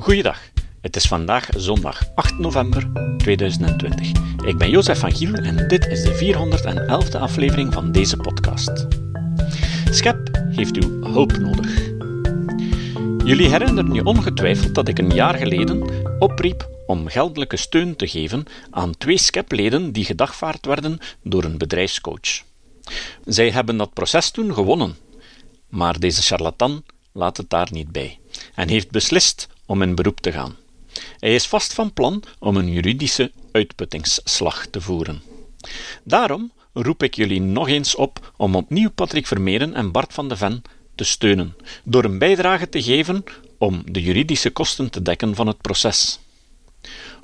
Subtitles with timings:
[0.00, 0.38] Goeiedag.
[0.80, 4.10] Het is vandaag zondag 8 november 2020.
[4.44, 6.14] Ik ben Jozef van Giel en dit is de
[7.14, 8.86] 411e aflevering van deze podcast.
[9.90, 11.90] Skep heeft uw hulp nodig.
[13.24, 18.44] Jullie herinneren je ongetwijfeld dat ik een jaar geleden opriep om geldelijke steun te geven
[18.70, 22.42] aan twee SCEP-leden die gedagvaard werden door een bedrijfscoach.
[23.24, 24.96] Zij hebben dat proces toen gewonnen,
[25.68, 28.18] maar deze charlatan laat het daar niet bij
[28.54, 30.56] en heeft beslist om in beroep te gaan.
[31.18, 35.22] Hij is vast van plan om een juridische uitputtingsslag te voeren.
[36.04, 40.36] Daarom roep ik jullie nog eens op om opnieuw Patrick Vermeeren en Bart van de
[40.36, 40.62] Ven
[40.94, 43.24] te steunen, door een bijdrage te geven
[43.58, 46.18] om de juridische kosten te dekken van het proces.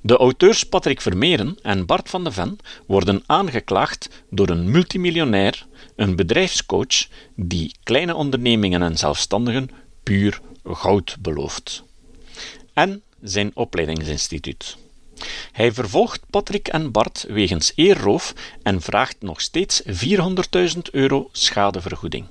[0.01, 5.67] De auteurs Patrick Vermeeren en Bart van de Ven worden aangeklaagd door een multimiljonair,
[5.97, 9.71] een bedrijfscoach, die kleine ondernemingen en zelfstandigen
[10.03, 11.85] puur goud belooft.
[12.77, 14.77] En zijn opleidingsinstituut.
[15.53, 22.27] Hij vervolgt Patrick en Bart wegens eerroof en vraagt nog steeds 400.000 euro schadevergoeding.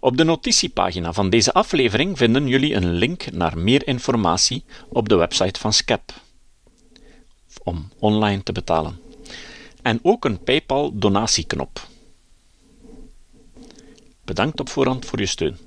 [0.00, 5.16] Op de notitiepagina van deze aflevering vinden jullie een link naar meer informatie op de
[5.16, 6.12] website van Scap
[7.62, 9.00] om online te betalen.
[9.82, 11.88] En ook een PayPal donatieknop.
[14.24, 15.65] Bedankt op voorhand voor je steun.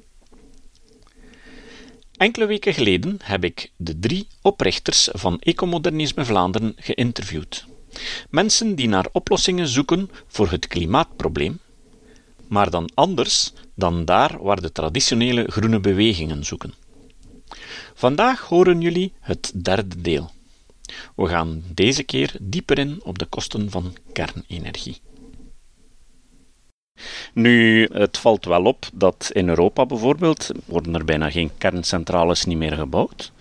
[2.20, 7.66] Enkele weken geleden heb ik de drie oprichters van Ecomodernisme Vlaanderen geïnterviewd.
[8.30, 11.60] Mensen die naar oplossingen zoeken voor het klimaatprobleem,
[12.48, 16.74] maar dan anders dan daar waar de traditionele groene bewegingen zoeken.
[17.94, 20.32] Vandaag horen jullie het derde deel.
[21.16, 25.02] We gaan deze keer dieper in op de kosten van kernenergie.
[27.34, 32.58] Nu, het valt wel op dat in Europa bijvoorbeeld worden er bijna geen kerncentrales niet
[32.58, 33.32] meer gebouwd.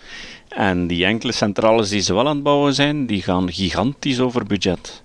[0.48, 4.47] En die enkele centrales die ze wel aan het bouwen zijn, die gaan gigantisch over
[4.47, 5.03] budget.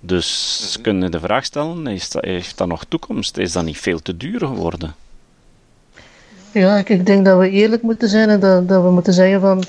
[0.00, 3.36] Dus mm kunnen je de vraag stellen, is dat, heeft dat nog toekomst?
[3.36, 4.94] Is dat niet veel te duur geworden?
[6.52, 9.64] Ja, ik, denk dat we eerlijk moeten zijn en dat, dat we moeten zeggen van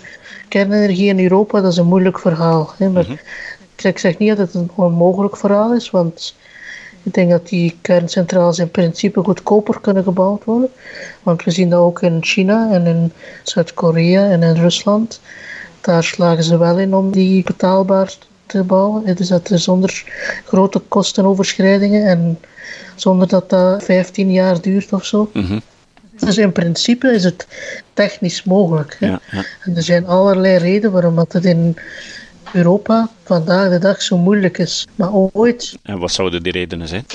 [0.47, 2.73] kernenergie in Europa, dat is een moeilijk verhaal.
[2.77, 2.89] Hè?
[2.89, 3.87] Maar mhm.
[3.87, 6.35] ik, zeg niet dat het een onmogelijk verhaal is, want
[7.07, 10.69] ik denk dat die kerncentrales in principe goedkoper kunnen gebouwd worden.
[11.23, 13.11] Want we zien dat ook in China en in
[13.43, 15.21] Zuid-Korea en in Rusland.
[15.81, 18.13] Daar slagen ze wel in om die betaalbaar
[18.45, 19.15] te bouwen.
[19.15, 20.03] Dus dat is zonder
[20.45, 22.39] grote kostenoverschrijdingen en
[22.95, 25.29] zonder dat dat 15 jaar duurt of zo.
[25.33, 25.59] Mhm.
[26.19, 27.47] Dus in principe is het
[27.93, 28.97] technisch mogelijk.
[28.99, 29.43] Ja, ja.
[29.63, 31.77] En er zijn allerlei redenen waarom dat het in
[32.53, 34.87] Europa vandaag de dag zo moeilijk is.
[34.95, 35.77] Maar ooit.
[35.83, 37.05] En wat zouden die redenen zijn?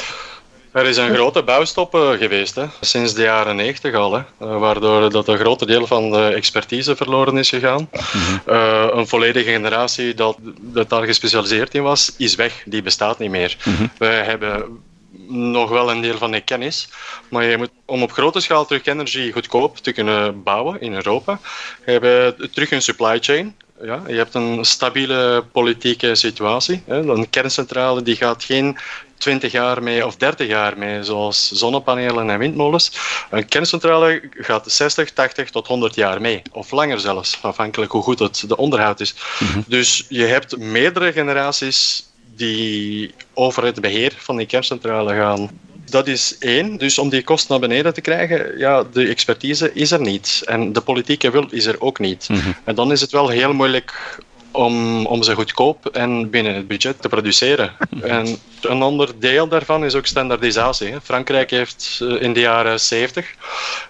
[0.72, 4.59] Er is een grote bouwstop eh, geweest, hè, sinds de jaren 90 al, hè, eh,
[4.59, 7.88] waardoor dat een groot deel van de expertise verloren is gegaan.
[7.93, 8.50] Mhm.
[8.54, 12.62] Eh, een volledige generatie dat, dat daar gespecialiseerd in was, is weg.
[12.64, 13.56] Die bestaat niet meer.
[13.64, 14.81] Mm Wij hebben
[15.28, 16.88] nog wel een deel van de kennis,
[17.28, 21.41] maar je moet, om op grote schaal terug energie goedkoop te kunnen bouwen in Europa,
[21.82, 26.82] hebben we terug een supply chain ja, je hebt een stabiele politieke situatie.
[26.87, 26.97] Hè.
[26.97, 28.76] Een kerncentrale die gaat geen
[29.19, 32.93] 20 jaar mee of 30 jaar mee, zoals zonnepanelen en windmolens.
[33.31, 38.19] Een kerncentrale gaat 60, 80 tot 100 jaar mee, of langer zelfs, afhankelijk hoe goed
[38.19, 39.15] het de onderhoud is.
[39.38, 39.60] Mhm.
[39.66, 42.04] Dus je hebt meerdere generaties
[42.37, 45.50] die over het beheer van die kerncentrale gaan
[45.93, 46.77] dat is één.
[46.77, 50.43] Dus om die kosten naar beneden te krijgen, ja, de expertise is er niet.
[50.45, 52.29] En de politieke wil is er ook niet.
[52.29, 52.53] Mhm.
[52.65, 54.19] En dan is het wel heel moeilijk
[54.53, 57.73] om, om ze goedkoop en binnen het budget te produceren.
[57.91, 58.05] Mhm.
[58.05, 61.01] En een ander deel daarvan is ook standaardisatie.
[61.03, 63.35] Frankrijk heeft eh, in de jaren 70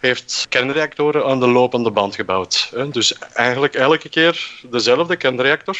[0.00, 2.72] heeft kernreactoren aan de lopende band gebouwd.
[2.90, 5.78] Dus eigenlijk elke keer dezelfde kernreactor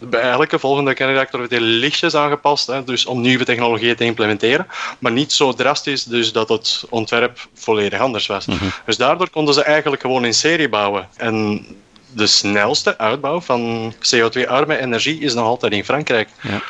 [0.00, 4.66] bij elke volgende kernreactor wordt hij lichtjes aangepast, hè, dus om nieuwe technologieën te implementeren,
[4.98, 8.46] maar niet zo drastisch dus dat het ontwerp volledig anders was.
[8.46, 8.64] Mhm.
[8.86, 11.08] Dus daardoor konden ze eigenlijk gewoon in serie bouwen.
[11.16, 11.66] En
[12.12, 16.28] de snelste uitbouw van CO2-arme energie is nog altijd in Frankrijk.
[16.42, 16.62] Ja.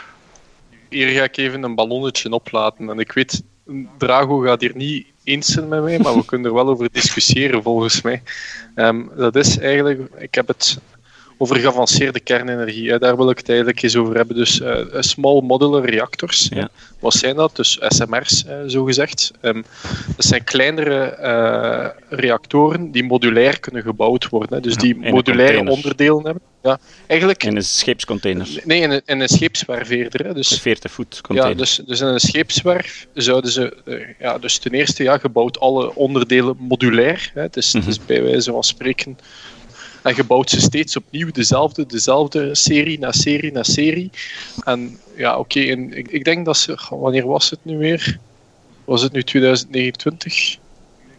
[0.88, 2.91] Hier ga ik even een ballonnetje oplaten.
[2.91, 3.43] En ik weet,
[3.99, 7.62] Drago gaat hier niet eens zijn met mij, maar we kunnen er wel over discussiëren
[7.62, 8.23] volgens mij.
[8.75, 10.79] Ehm, dat is eigenlijk, ik heb het
[11.43, 12.99] over geavanceerde kernenergie.
[12.99, 14.37] Daar wil ik het eigenlijk eens over hebben.
[14.37, 16.49] Dus uh, small modular reactors.
[16.51, 16.69] Ja.
[16.99, 17.57] Wat zijn dat?
[17.57, 19.31] Dus SMR's, uh, zo gezegd.
[19.43, 19.65] Um,
[20.17, 24.55] dat zijn kleinere uh, reactoren die modulair kunnen gebouwd worden.
[24.55, 24.61] Hè.
[24.61, 26.43] Dus die modulaire onderdelen hebben.
[26.63, 28.49] Ja, eigenlijk, in een scheepscontainer.
[28.65, 30.27] Nee, in een, in een scheepswerveerder.
[30.27, 30.35] Hè.
[30.35, 31.57] Dus, een 40 voet container.
[31.57, 33.77] Ja, dus, dus in een scheepswerf zouden ze...
[34.19, 37.31] ja, dus ten eerste ja, gebouwd alle onderdelen modulair.
[37.35, 37.41] Hè.
[37.41, 38.07] Het, is, het is mhm.
[38.07, 39.19] bij wijze van spreken
[40.02, 44.11] En je ze steeds opnieuw, dezelfde, dezelfde serie na serie na serie.
[44.64, 48.19] En ja, oké, ik, ik denk dat ze, wanneer was het nu weer?
[48.85, 50.58] Was het nu 2029?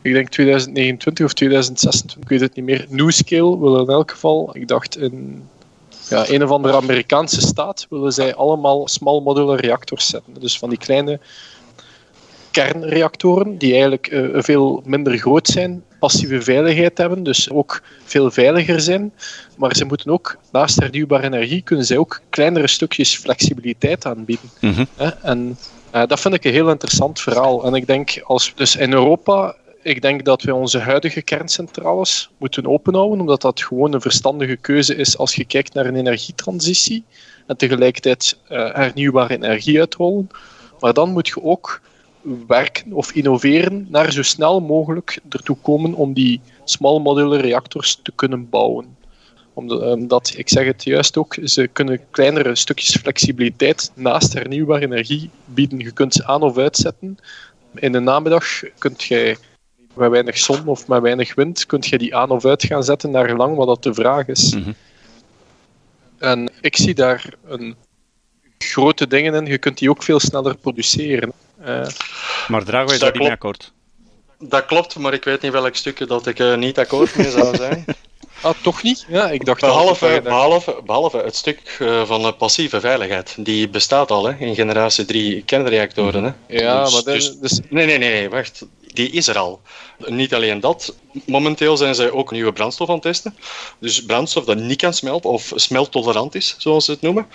[0.01, 2.86] Ik denk 2029 of 2026, ik weet het niet meer.
[2.89, 5.44] Newscale wil in elk geval, ik dacht in
[6.10, 10.34] ja, een of andere Amerikaanse staat, willen zij allemaal small modular reactors zetten.
[10.39, 11.19] Dus van die kleine
[12.51, 18.81] kernreactoren, die eigenlijk uh, veel minder groot zijn, passieve veiligheid hebben, dus ook veel veiliger
[18.81, 19.13] zijn.
[19.57, 24.50] Maar ze moeten ook, naast hernieuwbare energie, kunnen zij ook kleinere stukjes flexibiliteit aanbieden.
[24.59, 24.86] Mhm.
[25.21, 25.57] En
[25.95, 27.65] uh, dat vind ik een heel interessant verhaal.
[27.65, 32.68] En ik denk, als dus in Europa ik denk dat we onze huidige kerncentrales moeten
[32.68, 37.03] openhouden, omdat dat gewoon een verstandige keuze is als je kijkt naar een energietransitie
[37.48, 40.30] en tegelijkertijd uh, hernieuwbare energie uitrollen.
[40.80, 41.81] Maar dan moet je ook
[42.48, 48.12] werken of innoveren naar zo snel mogelijk ertoe komen om die small modular reactors te
[48.16, 48.98] kunnen bouwen.
[49.54, 55.80] Omdat, ik zeg het juist ook, ze kunnen kleinere stukjes flexibiliteit naast hernieuwbare energie bieden.
[55.80, 57.18] Je kunt ze aan of uitzetten.
[57.76, 58.46] In de namiddag
[58.78, 59.38] kunt jij
[59.94, 63.12] met weinig zon of met weinig wind, kunt je die aan of uit gaan zetten
[63.12, 64.56] naar lang wat dat de vraag is.
[64.56, 64.72] Mhm.
[66.18, 67.76] En ik zie daar een
[68.58, 69.46] grote dingen in.
[69.46, 71.32] Je kunt die ook veel sneller produceren.
[71.66, 71.88] Uh,
[72.48, 73.72] maar dragen wij daar niet mee akkoord?
[74.40, 77.56] Dat klopt, maar ik weet niet welk stukje dat ik uh, niet akkoord mee zou
[77.56, 77.86] zijn.
[78.42, 79.06] Ah, toch niet?
[79.08, 83.36] Ja, ik dacht behalve, dat behalve, behalve het stuk uh, van passieve veiligheid.
[83.40, 86.24] Die bestaat al hè, in generatie 3 kernreactoren.
[86.24, 86.31] Hè.
[86.60, 87.60] Ja, dus, maar dus, dus...
[87.69, 89.62] Nee, nee, nee, wacht die is er al.
[90.06, 90.96] Niet alleen dat,
[91.26, 93.38] momenteel zijn zij ook nieuwe brandstof aan het testen.
[93.80, 97.28] Dus brandstof dat niet kan smelten of smelttolerant is, zoals ze het noemen.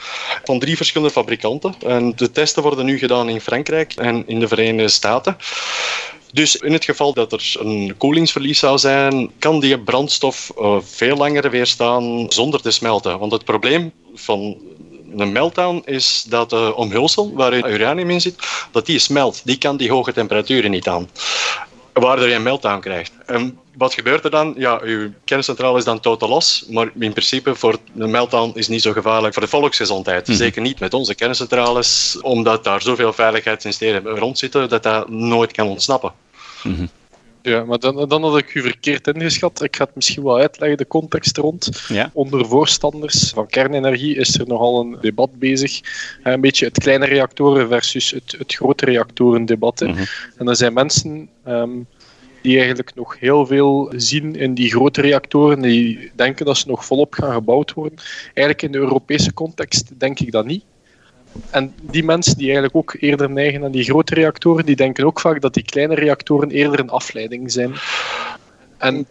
[0.44, 1.74] Van drie verschillende fabrikanten.
[1.86, 5.36] En de testen worden nu gedaan in Frankrijk en in de Verenigde Staten.
[6.32, 11.16] Dus in het geval dat er een koelingsverlies zou zijn, kan die brandstof uh, veel
[11.16, 13.18] langer weerstaan zonder te smelten.
[13.18, 14.56] Want het probleem van
[15.16, 18.34] een meltdown is dat de omhulsel waarin uranium in zit,
[18.70, 19.40] dat die smelt.
[19.44, 21.08] Die kan die hoge temperaturen niet aan.
[21.92, 23.12] Waardoor je een meltdown krijgt.
[23.26, 24.54] En wat gebeurt er dan?
[24.56, 28.82] Ja, uw kerncentrale is dan totaal los, maar in principe voor een meltdown is niet
[28.82, 30.28] zo gevaarlijk voor de volksgezondheid.
[30.28, 30.36] Mhm.
[30.36, 35.66] Zeker niet met onze kerncentrales, omdat daar zoveel veiligheidssystemen rond zitten dat dat nooit kan
[35.66, 36.12] ontsnappen.
[36.62, 36.88] Mm
[37.46, 39.62] ja, maar dan, dan had ik u verkeerd ingeschat.
[39.62, 41.84] Ik ga het misschien wel uitleggen, de context rond.
[41.88, 42.10] Ja.
[42.12, 45.80] Onder voorstanders van kernenergie is er nogal een debat bezig.
[46.22, 49.80] Een beetje het kleine reactoren versus het, het grote reactoren debat.
[49.80, 50.04] Mhm.
[50.36, 51.78] En er zijn mensen ehm,
[52.42, 56.84] die eigenlijk nog heel veel zien in die grote reactoren, die denken dat ze nog
[56.84, 57.98] volop gaan gebouwd worden.
[58.24, 60.64] Eigenlijk in de Europese context denk ik dat niet.
[61.50, 65.20] En die mensen die eigenlijk ook eerder neigen aan die grote reactoren, die denken ook
[65.20, 67.74] vaak dat die kleine reactoren eerder een afleiding zijn.
[68.78, 69.06] En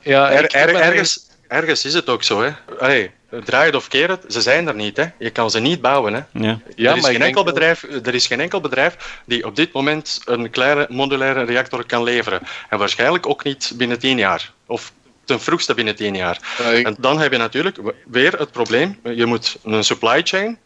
[0.00, 2.42] ja, er, er, ergens, ergens is het ook zo.
[2.42, 2.50] Hè.
[2.78, 3.10] Allee,
[3.44, 4.96] draai het of keer het, ze zijn er niet.
[4.96, 5.04] Hè.
[5.18, 6.14] Je kan ze niet bouwen.
[6.14, 6.20] Hè.
[6.32, 6.60] Ja.
[6.76, 10.20] Ja, er, is geen enkel bedrijf, er is geen enkel bedrijf die op dit moment
[10.24, 12.40] een kleine modulaire reactor kan leveren.
[12.68, 14.52] En waarschijnlijk ook niet binnen tien jaar.
[14.66, 14.92] Of
[15.24, 16.58] ten vroegste binnen tien jaar.
[16.84, 18.98] En dan heb je natuurlijk weer het probleem.
[19.14, 20.58] Je moet een supply chain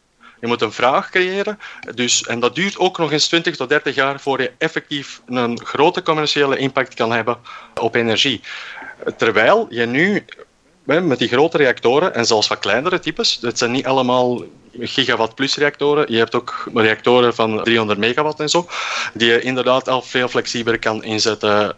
[0.45, 1.59] je moet een vraag creëren.
[1.95, 5.61] Dus, en dat duurt ook nog eens 20 tot 30 jaar voor je effectief een
[5.65, 7.37] grote commerciële impact kan hebben
[7.81, 8.41] op energie.
[9.17, 10.25] Terwijl je nu
[10.85, 14.43] met die grote reactoren en zelfs wat kleinere types, het zijn niet allemaal
[14.79, 16.13] gigawatt plus reactoren.
[16.13, 18.69] Je hebt ook reactoren van 300 megawatt en zo,
[19.15, 21.77] die je inderdaad al veel flexibeler kan inzetten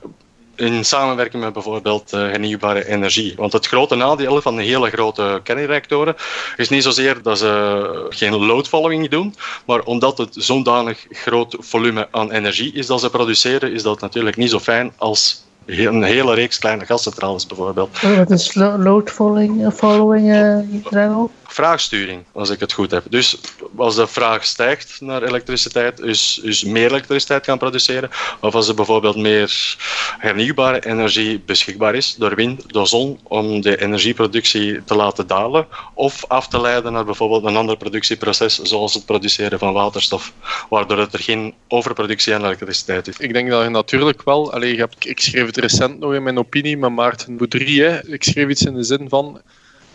[0.56, 3.34] in samenwerking met bijvoorbeeld uh, hernieuwbare energie.
[3.36, 6.16] Want het grote nadeel van de hele grote kernreactoren
[6.56, 9.34] is niet zozeer dat ze geen load following doen,
[9.66, 14.36] maar omdat het zodanig groot volume aan energie is dat ze produceren, is dat natuurlijk
[14.36, 18.00] niet zo fijn als een hele reeks kleine gascentrales bijvoorbeeld.
[18.16, 21.22] Wat is load following, following uh,
[21.56, 23.04] Vraagsturing, als ik het goed heb.
[23.10, 23.36] Dus
[23.76, 28.10] als de vraag stijgt naar elektriciteit, dus, meer elektriciteit kan produceren,
[28.40, 29.76] of als er bijvoorbeeld meer
[30.18, 36.24] hernieuwbare energie beschikbaar is door wind, door zon, om de energieproductie te laten dalen, of
[36.28, 40.32] af te leiden naar bijvoorbeeld een ander productieproces, zoals het produceren van waterstof,
[40.68, 43.18] waardoor er geen overproductie aan elektriciteit is.
[43.18, 46.38] Ik denk dat je natuurlijk wel, allez, ik, ik schreef het recent nog in mijn
[46.38, 49.42] opinie met Maarten Boudry, ik schreef iets in de zin van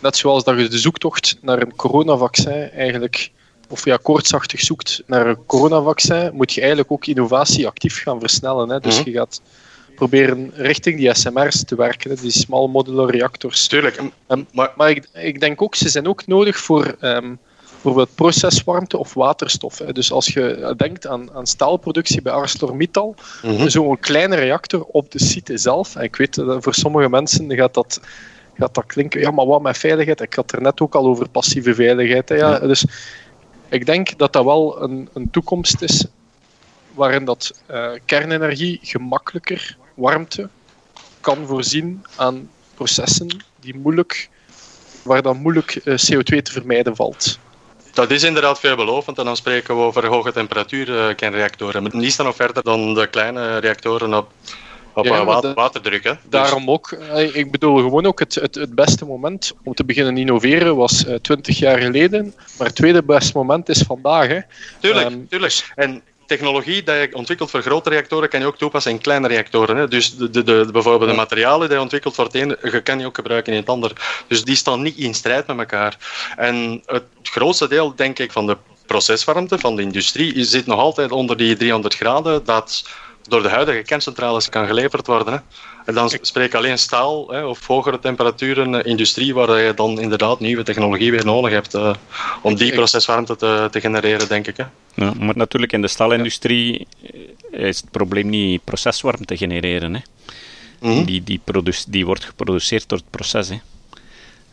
[0.02, 3.30] net zoals dat je de zoektocht naar een coronavaccin eigenlijk,
[3.68, 8.68] of ja, koortsachtig zoekt naar een coronavaccin, moet je eigenlijk ook innovatie actief gaan versnellen.
[8.68, 8.80] Hè?
[8.80, 9.10] Dus mhm.
[9.10, 9.42] je gaat
[9.94, 12.16] proberen richting die SMR's te werken, hè?
[12.16, 13.66] die small modular reactors.
[13.66, 14.00] Tuurlijk.
[14.52, 17.38] maar maar ik, ik, denk ook, ze zijn ook nodig voor um,
[17.82, 19.78] bijvoorbeeld proceswarmte of waterstof.
[19.78, 19.92] Hè?
[19.92, 25.18] Dus als je denkt aan, aan staalproductie bij ArcelorMittal, mm zo'n kleine reactor op de
[25.18, 28.00] site zelf, en ik weet dat voor sommige mensen gaat dat
[28.54, 30.20] gaat dat klinken, ja, maar wat met veiligheid?
[30.20, 32.28] Ik had er net ook al over passieve veiligheid.
[32.28, 32.58] Hè, ja.
[32.58, 32.84] Dus
[33.68, 36.06] ik denk dat dat wel een, een toekomst is
[36.94, 40.48] waarin dat uh, kernenergie gemakkelijker warmte
[41.20, 44.28] kan voorzien aan processen die moeilijk,
[45.02, 47.38] waar dan moeilijk uh, CO2 te vermijden valt.
[47.92, 51.82] Dat is inderdaad veelbelovend en dan spreken we over hoge temperatuur uh, kernreactoren.
[51.82, 54.30] Maar niet nog verder dan de kleine reactoren op
[54.94, 56.04] op ja, water, waterdruk.
[56.04, 56.10] Hè?
[56.10, 56.92] Dus- daarom ook.
[57.32, 61.14] Ik bedoel gewoon ook het, het, het beste moment om te beginnen innoveren was uh,
[61.14, 62.34] 20 jaar geleden.
[62.58, 64.26] Maar het tweede beste moment is vandaag.
[64.28, 64.40] Hè.
[64.80, 65.72] Tuurlijk, um, tuurlijk.
[65.74, 69.76] En technologie die je ontwikkelt voor grote reactoren kan je ook toepassen in kleine reactoren.
[69.76, 69.88] Hè.
[69.88, 73.06] Dus de, de, de, bijvoorbeeld de materialen die je ontwikkelt voor het ene, kan je
[73.06, 73.92] ook gebruiken in het ander.
[74.26, 75.96] Dus die staan niet in strijd met elkaar.
[76.36, 78.56] En het grootste deel, denk ik, van de
[78.86, 82.44] proceswarmte van de industrie zit nog altijd onder die 300 graden.
[82.44, 82.84] Dat
[83.32, 85.32] door de huidige kerncentrales kan geleverd worden.
[85.32, 85.38] Hè.
[85.84, 90.40] En dan spreek alleen staal hè, of hogere temperaturen, uh, industrie, waar je dan inderdaad
[90.40, 91.94] nieuwe technologie weer nodig hebt uh,
[92.42, 94.56] om die proceswarmte te, te, genereren, denk ik.
[94.56, 94.64] Hè.
[94.94, 96.86] Ja, maar natuurlijk in de staalindustrie
[97.52, 99.94] eh, is het probleem niet proceswarmte genereren.
[99.94, 100.00] Hè.
[100.80, 101.04] Mm -hmm.
[101.04, 101.40] die, die,
[101.88, 103.48] die wordt geproduceerd door het proces.
[103.48, 103.60] Hè.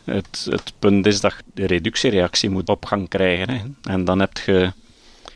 [0.04, 3.50] Het, het punt is dat de reductiereactie moet op gang krijgen.
[3.50, 3.92] Hè.
[3.92, 4.72] En dan heb je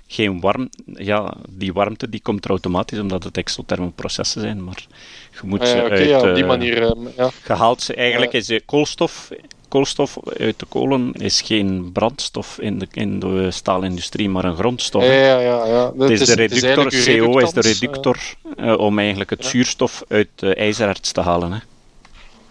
[0.06, 0.68] geen warm...
[0.86, 4.86] Ja, die warmte die komt er automatisch omdat het exotherme processen zijn, maar
[5.32, 6.08] je moet ah, ze ja, okay, uit...
[6.08, 6.82] ja, op die uh, manier...
[6.82, 7.30] Um, ja.
[7.42, 7.94] Gehaald ze...
[7.94, 9.30] Eigenlijk is de koolstof...
[9.68, 15.04] Koolstof uit de kolen is geen brandstof in de, in de staalindustrie, maar een grondstof.
[15.04, 15.92] Ja, ja, ja, ja.
[15.98, 18.18] Het is, de reductor, CO is de reductor
[18.56, 21.52] uh, om eigenlijk het zuurstof uit de ijzererts te halen.
[21.52, 21.58] Hè.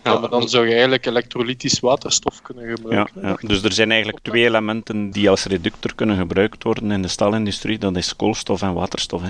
[0.04, 3.22] Ja, maar dan zou je eigenlijk elektrolytisch waterstof kunnen gebruiken.
[3.22, 7.02] Ja, ja, Dus er zijn eigenlijk twee elementen die als reductor kunnen gebruikt worden in
[7.02, 7.78] de staalindustrie.
[7.78, 9.22] Dat is koolstof en waterstof.
[9.22, 9.30] Hè.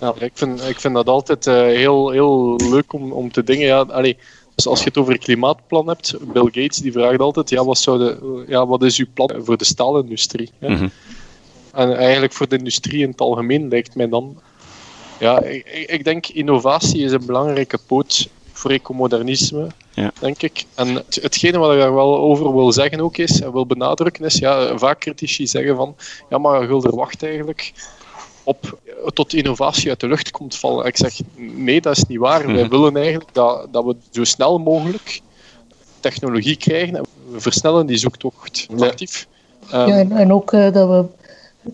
[0.00, 3.66] Ja, ik vind, ik vind dat altijd uh, heel, heel leuk om, om te dingen.
[3.66, 4.16] Ja, allee,
[4.54, 7.98] dus als je het over klimaatplan hebt, Bill Gates die vraagt altijd, ja, wat, zou
[7.98, 10.50] de, ja, wat is uw plan voor de staalindustrie?
[10.58, 10.90] Mm -hmm.
[11.72, 14.40] En eigenlijk voor de industrie in het algemeen lijkt mij dan...
[15.18, 18.28] Ja, ik, ik denk innovatie is een belangrijke poot
[18.60, 20.12] voor ecomodernisme, ja.
[20.20, 20.64] denk ik.
[20.74, 24.24] En het, hetgene wat ik daar wel over wil zeggen ook is, en wil benadrukken,
[24.24, 25.94] is ja, vaak critici zeggen van,
[26.28, 27.72] ja, maar Gulder wacht eigenlijk
[28.44, 28.78] op
[29.14, 30.86] tot innovatie uit de lucht komt vallen.
[30.86, 32.46] Ik zeg, nee, dat is niet waar.
[32.46, 35.20] Wij willen eigenlijk dat, dat we zo snel mogelijk
[36.00, 39.26] technologie krijgen en we versnellen die zoektocht actief.
[39.70, 41.04] Ja, um, en, en, ook uh, dat we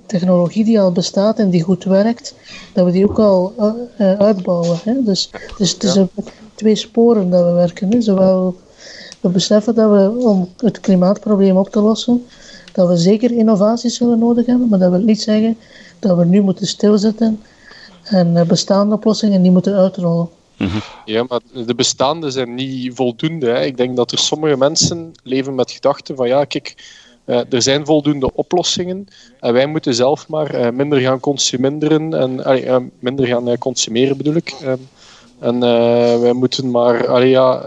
[0.07, 2.35] technologie die al bestaat en die goed werkt,
[2.73, 3.53] dat we die ook al
[3.99, 4.79] uh, uitbouwen.
[4.85, 5.03] Hè?
[5.03, 6.01] Dus, dus het is ja.
[6.01, 6.11] een,
[6.57, 7.93] twee sporen dat we werken.
[7.93, 8.01] Hè?
[8.01, 8.57] Zowel
[9.21, 12.27] we beseffen dat we, om het klimaatprobleem op te lossen,
[12.73, 15.57] dat we zeker innovaties zullen nodig hebben, maar dat wil niet zeggen
[15.99, 17.43] dat we nu moeten stilzitten
[18.03, 20.29] en bestaande oplossingen niet moeten uitrollen.
[20.57, 20.83] -hmm.
[21.05, 23.47] Ja, maar de bestaande zijn niet voldoende.
[23.47, 23.65] Hè.
[23.65, 26.75] Ik denk dat er sommige mensen leven met gedachten van ja, kijk,
[27.25, 29.07] uh, er zijn voldoende oplossingen
[29.41, 34.35] en wij moeten zelf maar uh, minder gaan consumeren en uh, minder gaan consumeren bedoel
[34.35, 34.55] ik.
[35.39, 35.61] En
[36.21, 37.63] wij moeten maar, allee, ja,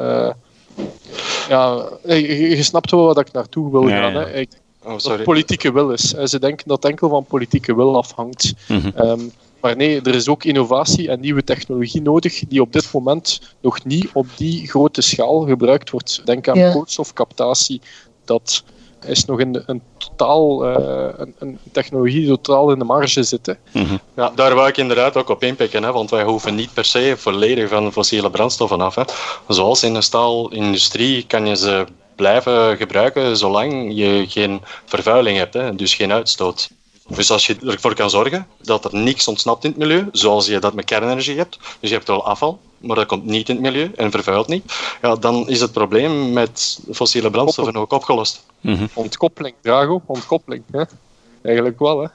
[1.49, 4.13] ja, je, je, snapt wel wat ik naartoe wil gaan.
[4.13, 4.19] ja.
[4.19, 4.33] Hè.
[4.33, 4.49] Ik,
[4.83, 6.09] Oh, dat politieke wil is.
[6.09, 8.53] Ze denken dat het enkel van politieke wil afhangt.
[8.67, 9.09] Mm -hmm.
[9.09, 13.41] um, maar nee, er is ook innovatie en nieuwe technologie nodig die op dit moment
[13.61, 16.21] nog niet op die grote schaal gebruikt wordt.
[16.25, 16.71] Denk aan Ja.
[16.71, 17.81] koolstofcaptatie.
[18.25, 18.63] Dat
[19.05, 23.23] is nog in de- een totaal, eh, een, een technologie die totaal in de marge
[23.23, 23.45] zit.
[23.45, 23.53] hè.
[23.81, 23.97] Mhm.
[24.15, 27.13] Ja, daar wou ik inderdaad ook op inpikken, hè, want wij hoeven niet per se
[27.17, 28.95] volledig van fossiele brandstoffen af.
[28.95, 29.03] Hè.
[29.47, 35.75] Zoals in de staalindustrie kan je ze blijven gebruiken zolang je geen vervuiling hebt, hè,
[35.75, 36.69] dus geen uitstoot.
[37.07, 40.59] Dus als je ervoor kan zorgen dat er niks ontsnapt in het milieu, zoals je
[40.59, 43.63] dat met kernenergie hebt, dus je hebt wel afval, maar dat komt niet in het
[43.63, 48.45] milieu en vervuilt niet, ja, dan is het probleem met fossiele brandstoffen ook opgelost.
[48.61, 48.85] Mhm.
[48.93, 50.63] Ontkoppeling, Drago, ontkoppeling.
[50.71, 50.83] Hè?
[51.41, 52.07] Eigenlijk wel, hè.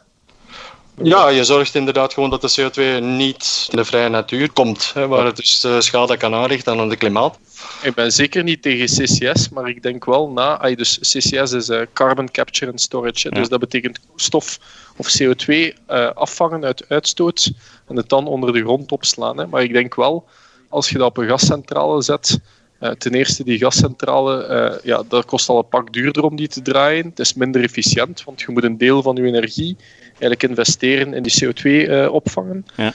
[1.02, 5.06] Ja, je zorgt inderdaad gewoon dat de CO2 niet in de vrije natuur komt, hè,
[5.09, 7.38] waar het dus eh, schade kan aanrichten aan het klimaat.
[7.83, 10.75] Ik ben zeker niet tegen CCS, maar ik denk wel na.
[10.75, 13.30] Dus CCS is eh, Carbon Capture and Storage.
[13.30, 14.59] Dus dat betekent stof
[14.97, 15.54] of CO2
[15.87, 17.50] eh, afvangen uit uitstoot
[17.87, 19.38] en het dan onder de grond opslaan.
[19.38, 19.47] Hè.
[19.47, 20.26] Maar ik denk wel,
[20.75, 22.38] als je dat op een gascentrale zet.
[22.78, 26.49] eh, ten eerste, die gascentrale, eh, ja, dat kost al een pak duurder om die
[26.49, 27.07] te draaien.
[27.07, 29.76] Het is minder efficiënt, want je moet een deel van je energie
[30.09, 32.66] eigenlijk investeren in die CO2 eh, opvangen.
[32.76, 32.93] Ja.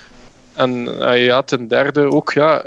[0.53, 0.83] En
[1.17, 2.63] ja, ten derde ook, ja,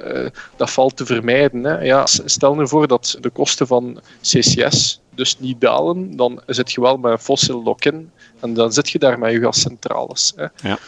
[0.56, 1.64] dat valt te vermijden.
[1.64, 1.80] Hè.
[1.80, 6.80] Ja, stel nu voor dat de kosten van CCS dus niet dalen, dan zit je
[6.80, 10.32] wel met een fossil lock-in en dan zit je daar met je gascentrales.
[10.36, 10.46] Hè.
[10.68, 10.78] Ja.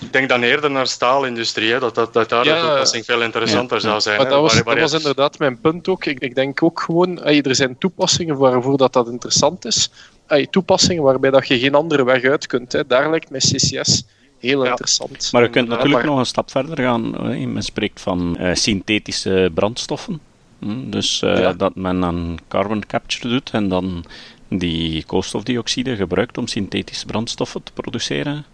[0.00, 3.22] Ik denk dan eerder naar staalindustrie, hè, dat, dat, dat daar Ja, de toepassing veel
[3.22, 3.82] interessanter ja.
[3.82, 4.16] zou zijn.
[4.16, 6.04] Maar hè, dat was, waar- waar dat je- was inderdaad mijn punt ook.
[6.04, 9.90] Ik, ik denk ook gewoon, ey, er zijn toepassingen waarvoor dat, dat interessant is.
[10.26, 12.72] Ey, toepassingen waarbij dat je geen andere weg uit kunt.
[12.72, 12.86] Hè.
[12.86, 14.02] Daar lijkt mij CCS
[14.38, 14.70] heel Ja.
[14.70, 15.28] interessant.
[15.32, 17.14] Maar je kunt Ja, natuurlijk maar- nog een stap verder gaan.
[17.26, 17.46] hè.
[17.46, 20.20] Men spreekt van eh, synthetische brandstoffen.
[20.58, 21.52] Hm, Dus eh, Ja.
[21.52, 24.04] dat men dan carbon capture doet en dan
[24.48, 28.44] die koolstofdioxide gebruikt om synthetische brandstoffen te produceren.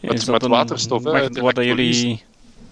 [0.00, 2.24] Met- Is dat met een waterstof, hè, uit waar jullie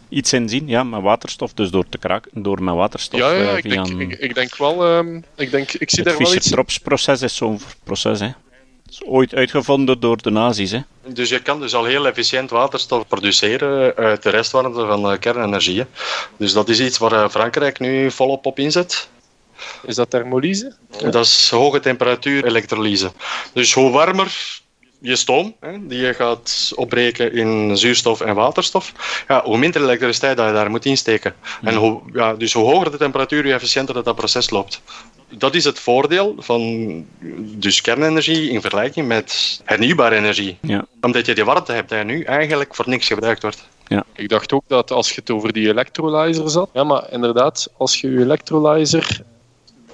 [0.09, 0.69] iets in zien?
[0.69, 3.83] Ja, met waterstof, dus door te kraken, door met waterstof ja, ja, eh, ik, via
[3.83, 4.85] denk, een- ik, ik denk wel.
[4.85, 6.33] ehm, ik, denk, ik zie het daar wel iets.
[6.33, 8.27] Fischer-Tropsch-proces is zo'n proces, hè.
[8.27, 10.81] Het is ooit uitgevonden door de nazi's, hè.
[11.07, 15.79] Dus je kan dus al heel efficiënt waterstof produceren uit de restwarmte van eh, kernenergie.
[15.79, 15.85] hè.
[16.37, 19.09] Dus dat is iets waar eh, Frankrijk nu volop op inzet.
[19.87, 20.75] Is dat thermolyse?
[21.11, 23.13] Dat is hoge temperatuur elektrolyse.
[23.53, 24.61] Dus hoe warmer
[25.05, 28.93] je stoom, hè, die je gaat opbreken in zuurstof en waterstof,
[29.29, 31.35] ja, hoe minder elektriciteit dat je daar moet insteken.
[31.63, 34.83] En hoe, ja, dus hoe hoger de temperatuur, hoe efficiënter dat, dat proces loopt.
[35.29, 36.61] Dat is het voordeel van
[37.41, 40.59] dus kernenergie in vergelijking met hernieuwbare energie.
[40.61, 40.85] Ja.
[41.01, 43.69] Omdat je die warmte hebt die nu eigenlijk voor niks gebruikt wordt.
[44.15, 46.71] Ik dacht ook dat als je het over die electrolyzer had.
[46.73, 49.23] Ja, maar inderdaad, als je je electrolyzer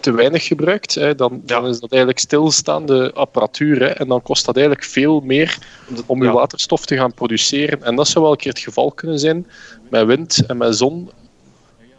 [0.00, 3.80] te weinig gebruikt, hè, dan, dan is dat eigenlijk stilstaande apparatuur.
[3.80, 5.58] Hè, en dan kost dat eigenlijk veel meer
[6.06, 7.82] om je waterstof te gaan produceren.
[7.82, 9.46] En dat zou wel een keer het geval kunnen zijn.
[9.90, 11.10] Met wind en met zon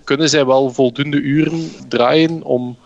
[0.04, 2.78] kunnen zij wel voldoende uren draaien om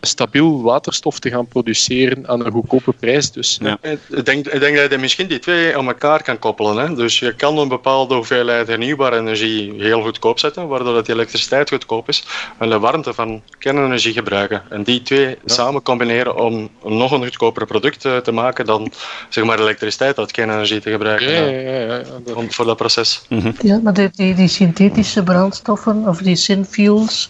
[0.00, 3.32] stabiel waterstof te gaan produceren aan een goedkope prijs.
[3.32, 3.78] Dus Ja.
[3.82, 6.76] Ik denk, ik denk dat je misschien die twee aan elkaar kan koppelen.
[6.88, 6.94] Hè?
[6.94, 11.68] Dus je kan een bepaalde hoeveelheid hernieuwbare energie heel goedkoop zetten, waardoor dat die elektriciteit
[11.68, 12.24] goedkoop is,
[12.58, 14.62] en de warmte van kernenergie gebruiken.
[14.70, 18.92] En die twee samen combineren om een nog een goedkoper product eh, te maken dan
[19.28, 22.76] zeg maar, elektriciteit uit kernenergie te gebruiken ja, ja, ja, ja, dat- om- voor dat
[22.76, 23.22] proces.
[23.62, 27.28] Ja, maar die, die, die synthetische brandstoffen of die synfuels,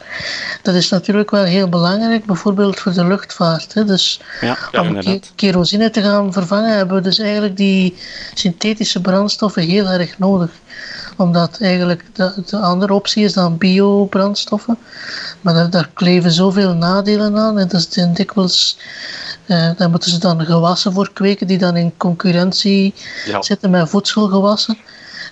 [0.62, 3.74] dat is natuurlijk wel heel belangrijk, bijvoorbeeld voor de luchtvaart.
[3.74, 3.84] Hè.
[3.84, 7.96] Dus Ja, Ja, om ke- kerosine te gaan vervangen, hebben we dus eigenlijk die
[8.34, 10.50] synthetische brandstoffen heel erg nodig.
[11.16, 14.78] Omdat eigenlijk de, de andere optie is dan biobrandstoffen.
[15.40, 17.58] Maar daar, daar kleven zoveel nadelen aan.
[17.58, 18.78] En dat is dikwijls,
[19.46, 22.94] eh, daar moeten ze dan gewassen voor kweken die dan in concurrentie
[23.26, 23.42] Ja.
[23.42, 24.78] zitten met voedselgewassen.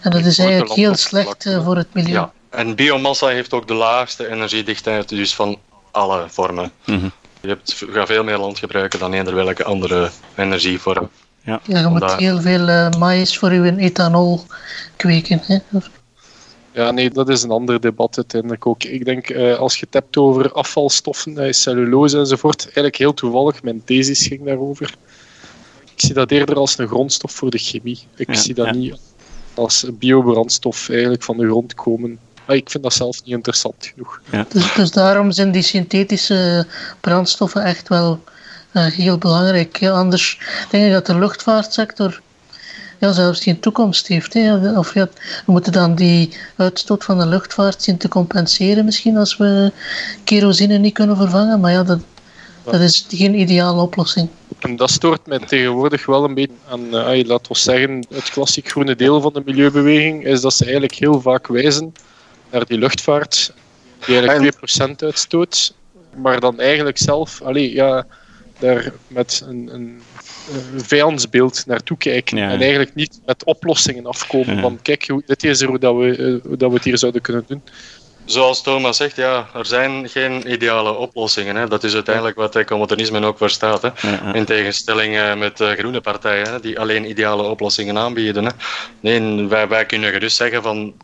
[0.03, 2.13] En dat is eigenlijk heel slecht eh, voor het milieu.
[2.13, 2.33] Ja.
[2.51, 5.59] En biomassa heeft ook de laagste energiedichtheid dus van
[5.97, 6.71] alle vormen.
[6.85, 7.09] Mhm.
[7.41, 11.09] Je hebt, gaat veel meer land gebruiken dan eender welke andere energievorm.
[11.43, 14.45] Ja, je moet heel veel eh maïs voor je ethanol
[14.97, 15.41] kweken.
[15.43, 15.59] Hè?
[16.73, 18.85] Ja, nee, dat is een ander debat uiteindelijk ook.
[18.85, 23.63] Ik denk, eh, als je het hebt over afvalstoffen, eh, cellulose enzovoort, eigenlijk heel toevallig,
[23.63, 24.95] mijn thesis ging daarover.
[25.95, 27.99] Ik zie dat eerder als een grondstof voor de chemie.
[28.17, 28.73] Ik Ja, zie dat ja.
[28.73, 28.97] niet
[29.55, 32.19] als biobrandstof eigenlijk van de grond komen.
[32.47, 34.21] Ah, ik vind dat zelf niet interessant genoeg.
[34.49, 36.67] Dus, dus daarom zijn die synthetische
[37.01, 38.21] brandstoffen echt wel
[38.73, 39.77] eh, heel belangrijk.
[39.77, 40.39] Ja, anders
[40.71, 42.21] denk ik dat de luchtvaartsector
[42.99, 44.35] ja, zelfs geen toekomst heeft.
[44.35, 44.79] Hè.
[44.79, 45.09] Of ja,
[45.47, 49.73] we moeten dan die uitstoot van de luchtvaart zien te compenseren misschien als we
[50.25, 51.61] kerosine niet kunnen vervangen.
[51.61, 52.01] Maar ja, dat,
[52.65, 54.29] dat is geen ideale oplossing.
[54.59, 58.69] En dat stoort mij tegenwoordig wel een beetje aan, eh, laten we zeggen, het klassiek
[58.69, 61.95] groene deel van de milieubeweging, is dat ze eigenlijk heel vaak wijzen
[62.51, 63.53] naar die luchtvaart,
[64.07, 64.57] die eigenlijk
[64.89, 65.75] 2% uitstoot,
[66.17, 68.07] maar dan eigenlijk zelf, allee, ja,
[68.59, 70.01] daar met een, een,
[70.75, 72.51] een vijandsbeeld naartoe kijken Ja.
[72.51, 74.61] en eigenlijk niet met oplossingen afkomen Ja.
[74.61, 76.99] van kijk, hoe- dit is er hoe, dat we, eh, hoe dat we het hier
[76.99, 77.63] zouden kunnen doen.
[78.25, 81.57] Zoals Thomas zegt, ja, er zijn geen ideale oplossingen.
[81.57, 81.69] Hè.
[81.69, 83.83] Dat is uiteindelijk wat ecomodernisme ook voor staat.
[83.83, 83.89] Hè.
[83.89, 84.35] Ja, ja.
[84.35, 88.45] In tegenstelling eh, met de groene partijen, hè, die alleen ideale oplossingen aanbieden.
[88.45, 88.51] Hè.
[89.01, 90.95] Nee, wij, wij kunnen gerust zeggen van...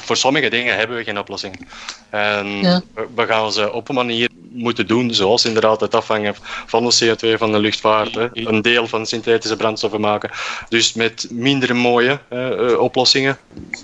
[0.00, 1.68] Voor sommige dingen hebben we geen oplossing.
[2.10, 2.82] En Ja.
[2.94, 6.34] we- we gaan ze op een manier moeten doen, zoals inderdaad het afvangen
[6.66, 10.30] van de CO2 van de luchtvaart, hè, een deel van synthetische brandstoffen maken.
[10.68, 13.38] Dus met minder mooie eh, eh, oplossingen,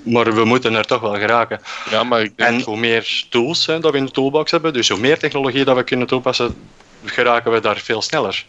[0.05, 1.61] maar we moeten er toch wel geraken.
[1.91, 4.73] Ja, maar ik denk, En hoe meer tools hè, dat we in de toolbox hebben,
[4.73, 6.55] dus hoe meer technologie dat we kunnen toepassen,
[7.05, 8.45] geraken we daar veel sneller.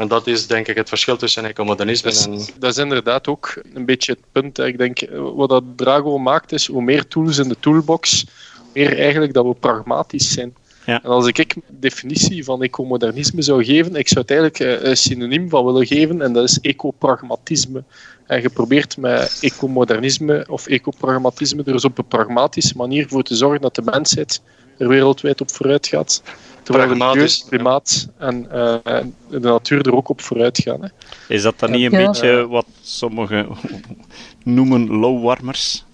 [0.00, 2.32] En dat is denk ik het verschil tussen ecomodernisme Dat en...
[2.32, 4.58] is, dat is inderdaad ook een beetje het punt.
[4.58, 8.66] Ik denk, eh, wat dat Drago maakt, is hoe meer tools in de toolbox, hoe
[8.72, 10.54] meer eigenlijk dat we pragmatisch zijn.
[10.86, 11.02] Ja.
[11.02, 14.96] En als ik een definitie van ecomodernisme zou geven, ik zou het eigenlijk eh, een
[14.96, 17.84] synoniem van willen geven, en dat is ecopragmatisme.
[18.26, 23.36] En je probeert met ecomodernisme of ecopragmatisme er dus op een pragmatische manier voor te
[23.36, 24.40] zorgen dat de mensheid
[24.78, 26.22] er wereldwijd op vooruit gaat.
[26.70, 28.74] Terwijl milieu, klimaat en uh,
[29.28, 30.82] de natuur er ook op vooruit gaan.
[30.82, 30.88] Hè.
[31.28, 33.46] Is dat dan niet een beetje wat sommigen
[34.44, 35.84] noemen low-warmers?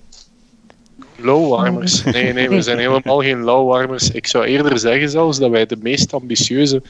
[1.16, 2.04] Low-warmers?
[2.04, 4.10] Nee, nee, we zijn helemaal geen low-warmers.
[4.10, 6.82] Ik zou eerder zeggen zelfs dat wij de meest ambitieuze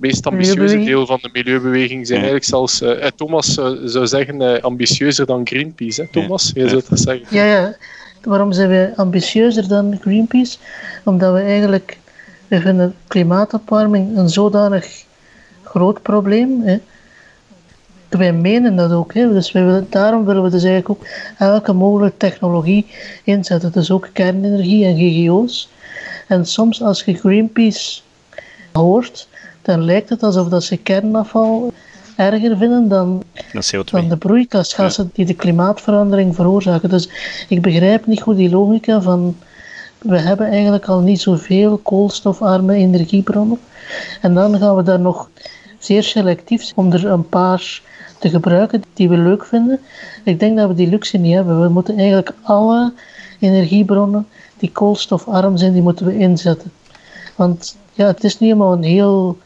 [0.00, 4.58] meest ambitieuze deel van de milieubeweging zijn eigenlijk zelfs, uh, Thomas uh, zou zeggen, uh,
[4.58, 6.00] ambitieuzer dan Greenpeace.
[6.02, 6.08] Hè?
[6.08, 6.60] Thomas, ja.
[6.60, 7.26] jij zou dat zeggen.
[7.30, 7.76] Ja, ja.
[8.22, 10.58] Waarom zijn we ambitieuzer dan Greenpeace?
[11.04, 11.98] Omdat we eigenlijk,
[12.50, 15.04] we vinden klimaatopwarming een zodanig
[15.62, 16.62] groot probleem.
[16.62, 16.78] Hè?
[18.08, 19.14] Wij menen dat ook.
[19.14, 19.32] Hè?
[19.32, 21.06] Dus wij willen, daarom willen we dus eigenlijk ook
[21.38, 22.86] elke mogelijke technologie
[23.24, 23.72] inzetten.
[23.72, 25.70] Dus ook kernenergie en GGO's.
[26.26, 28.00] En soms als je Greenpeace
[28.72, 29.28] hoort,
[29.62, 31.72] dan lijkt het alsof dat ze kernafval
[32.16, 33.22] erger vinden dan,
[33.84, 36.88] dan de broeikasgassen die de klimaatverandering veroorzaken.
[36.88, 37.08] Dus
[37.48, 39.36] ik begrijp niet goed die logica van
[40.00, 43.58] we hebben eigenlijk al niet zoveel koolstofarme energiebronnen.
[44.20, 45.30] En dan gaan we daar nog
[45.78, 47.82] zeer selectief om er een paar
[48.18, 49.80] te gebruiken die we leuk vinden.
[50.24, 51.62] Ik denk dat we die luxe niet hebben.
[51.62, 52.92] We moeten eigenlijk alle
[53.38, 56.72] energiebronnen die koolstofarm zijn, die moeten we inzetten.
[57.36, 59.38] Want ja, het is niet helemaal een heel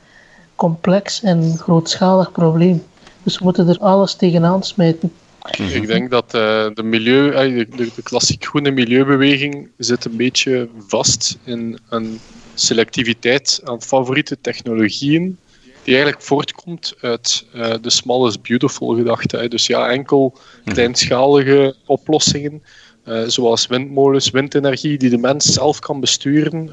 [0.54, 2.82] complex en grootschalig probleem.
[3.22, 5.12] Dus we moeten er alles tegenaan smijten.
[5.50, 10.68] Ik denk dat uh, de, milieu, de, de, de klassiek groene milieubeweging zit een beetje
[10.86, 12.18] vast in een
[12.54, 15.38] selectiviteit aan favoriete technologieën
[15.84, 19.48] die eigenlijk voortkomt uit uh, de small is beautiful gedachte.
[19.48, 22.62] Dus ja, enkel kleinschalige oplossingen,
[23.08, 26.70] uh, zoals windmolens, windenergie, die de mens zelf kan besturen,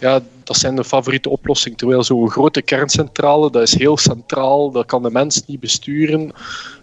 [0.00, 1.78] ja, dat zijn de favoriete oplossingen.
[1.78, 6.32] Terwijl zo'n grote kerncentrale, dat is heel centraal, dat kan de mens niet besturen.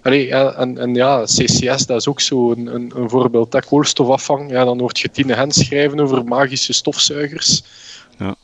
[0.01, 3.51] Allee, en, en ja, CCS, dat is ook zo een, een, een voorbeeld.
[3.51, 7.63] Dat koolstofafvang, ja, dan hoort je Tine Hens schrijven over magische stofzuigers.
[8.17, 8.35] Ja.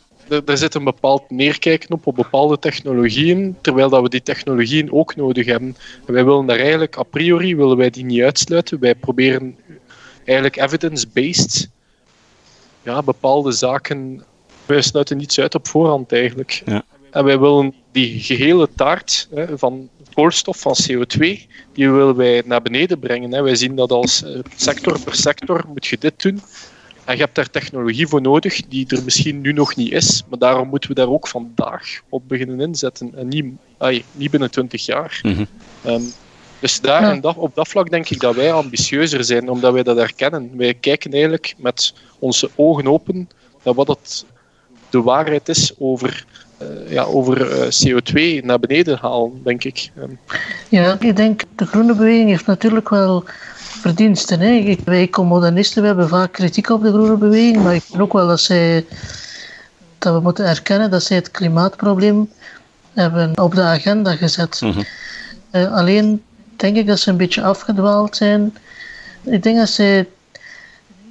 [0.45, 5.15] Er, zit een bepaald neerkijken op, op bepaalde technologieën, terwijl dat we die technologieën ook
[5.15, 5.75] nodig hebben.
[6.05, 8.79] En wij willen daar eigenlijk, a priori, willen wij die niet uitsluiten.
[8.79, 9.57] Wij proberen
[10.25, 11.69] eigenlijk evidence-based
[12.83, 14.23] ja, bepaalde zaken
[14.65, 16.61] wij sluiten niets uit op voorhand eigenlijk.
[16.65, 16.83] Ja.
[17.11, 21.19] En wij willen die gehele taart hè, van koolstof, van CO2,
[21.73, 23.33] die willen wij naar beneden brengen.
[23.33, 23.41] Hè.
[23.41, 26.41] Wij zien dat als eh, sector per sector moet je dit doen.
[27.05, 30.39] En je hebt daar technologie voor nodig die er misschien nu nog niet is, maar
[30.39, 33.45] daarom moeten we daar ook vandaag op beginnen inzetten en niet,
[33.77, 35.19] ay, niet binnen 20 jaar.
[35.23, 35.47] Mm
[36.63, 39.83] dus daar en dat, op dat vlak denk ik dat wij ambitieuzer zijn, omdat wij
[39.83, 40.51] dat herkennen.
[40.57, 43.29] Wij kijken eigenlijk met onze ogen open
[43.63, 44.25] naar wat het
[44.93, 46.25] de waarheid is over,
[46.61, 49.91] uh, ja, over uh, CO2 naar beneden halen, denk ik.
[50.69, 53.23] Ja, ik denk de groene beweging heeft natuurlijk wel
[53.57, 54.39] verdiensten.
[54.39, 54.75] Hè.
[54.85, 58.27] Wij ecomodernisten we hebben vaak kritiek op de groene beweging, maar ik vind ook wel
[58.27, 58.85] dat, zij,
[59.97, 62.29] dat we moeten erkennen dat zij het klimaatprobleem
[62.93, 64.61] hebben op de agenda gezet.
[64.61, 64.83] Mm
[65.71, 66.23] alleen
[66.55, 68.57] denk ik dat ze een beetje afgedwaald zijn.
[69.23, 70.07] Ik denk dat zij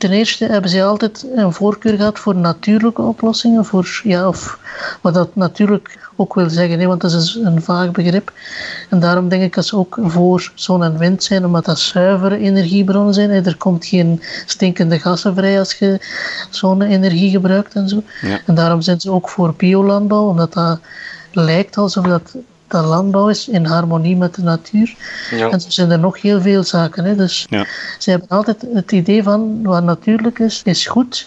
[0.02, 4.58] ten eerste hebben ze altijd een voorkeur gehad voor natuurlijke oplossingen, voor, ja, of
[5.00, 8.32] wat dat natuurlijk ook wil zeggen, hè, want dat is een vaag begrip.
[8.90, 12.38] En daarom denk ik dat ze ook voor zon en wind zijn, omdat dat zuivere
[12.38, 13.30] energiebronnen zijn.
[13.30, 16.00] Er komt geen stinkende gassen vrij als je
[16.50, 18.02] zonne-energie gebruikt en zo.
[18.46, 20.78] En daarom zijn ze ook voor biolandbouw, omdat dat
[21.32, 22.36] lijkt alsof dat
[22.72, 24.94] dat landbouw is in harmonie met de natuur.
[25.30, 25.50] Ja.
[25.50, 27.04] En zo zijn er nog heel veel zaken.
[27.04, 27.16] Hè.
[27.16, 27.66] Dus ja.
[27.98, 31.26] ze hebben altijd het idee van wat natuurlijk is, is goed.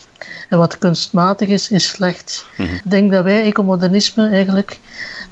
[0.50, 2.46] En wat kunstmatig is, is slecht.
[2.58, 2.74] Mhm.
[2.74, 4.80] Ik denk dat wij ecomodernisme eigenlijk,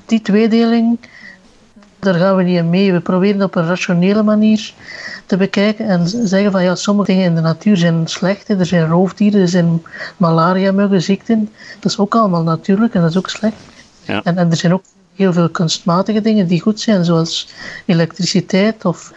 [0.05, 0.99] die tweedeling,
[1.99, 2.93] daar gaan we niet in mee.
[2.93, 4.73] We proberen het op een rationele manier
[5.25, 8.49] te bekijken en zeggen van ja, sommige dingen in de natuur zijn slecht.
[8.49, 9.83] Er zijn roofdieren, er zijn
[10.17, 11.49] malaria-muggen, ziekten.
[11.79, 13.55] Dat is ook allemaal natuurlijk en dat is ook slecht.
[14.03, 14.21] Ja.
[14.23, 14.83] En, en er zijn ook
[15.15, 17.47] heel veel kunstmatige dingen die goed zijn, zoals
[17.85, 19.13] elektriciteit of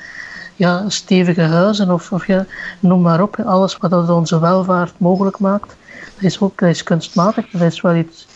[0.56, 2.46] ja, stevige huizen of, of ja,
[2.80, 3.40] noem maar op.
[3.40, 5.76] Alles wat onze welvaart mogelijk maakt,
[6.14, 7.50] dat is ook dat kunstmatig.
[7.50, 8.26] Dat is wel iets,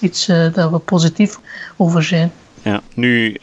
[0.00, 1.38] iets uh, dat we positief
[1.76, 2.32] over zijn.
[2.62, 3.40] Ja, nu,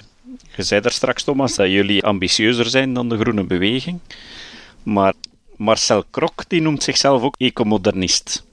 [0.56, 4.00] je zei daar straks, Thomas, dat jullie ambitieuzer zijn dan de groene beweging.
[4.84, 5.14] Maar
[5.56, 8.44] Marcel Krok die noemt zichzelf ook ecomodernist.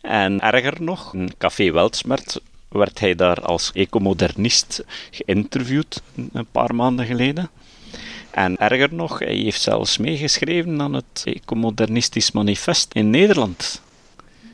[0.00, 2.40] En erger nog, Café Weltsmert
[2.78, 6.02] werd hij daar als ecomodernist geïnterviewd
[6.32, 7.50] een paar maanden geleden.
[8.30, 13.82] En erger nog, hij heeft zelfs meegeschreven aan het Ecomodernistisch Manifest in Nederland.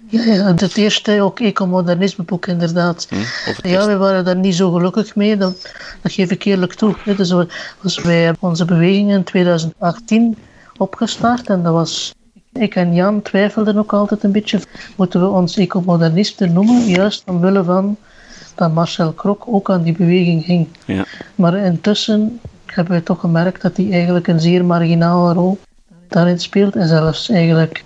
[0.09, 3.07] Ja, ja het eerste ook ecomodernismeboek inderdaad.
[3.09, 6.95] Hm, ja, we waren daar niet zo gelukkig mee, dat, dat geef ik eerlijk toe.
[7.17, 7.31] Dus
[7.81, 10.37] was wij onze beweging in 2018
[10.77, 12.15] opgestart en dat was
[12.57, 14.61] ik en Jan twijfelden ook altijd een beetje,
[14.97, 17.97] moeten we ons ecomodernisten noemen, juist omwille van
[18.55, 20.69] dat Marcel Krok ook aan die beweging ging.
[20.85, 21.05] Ja.
[21.35, 25.59] Maar intussen hebben we toch gemerkt dat hij eigenlijk een zeer marginale rol
[26.09, 26.77] daarin speelt.
[26.77, 27.85] En zelfs eigenlijk,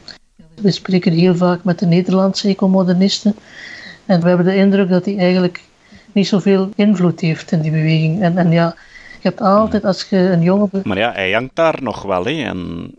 [0.54, 3.35] we spreken heel vaak met de Nederlandse ecomodernisten.
[4.06, 5.62] En we hebben de indruk dat hij eigenlijk
[6.12, 8.22] niet zoveel invloed heeft in die beweging.
[8.22, 8.74] En, en ja,
[9.20, 10.68] je hebt altijd, als je een jonge...
[10.85, 12.26] Maar ja, hij hangt daar nog wel.
[12.26, 12.90] En...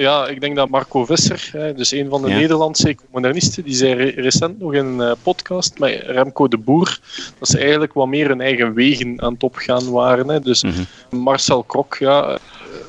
[0.00, 2.36] Ja, ik denk dat Marco Visser, dus een van de Ja.
[2.36, 6.98] Nederlandse ecomodernisten, die zei re- recent nog in een eh, podcast met Remco de Boer,
[7.38, 10.28] dat ze eigenlijk wat meer hun eigen wegen aan het opgaan waren.
[10.28, 10.40] Hè.
[10.40, 10.82] Dus Mhm.
[11.10, 12.36] Marcel Krok, ja, eh,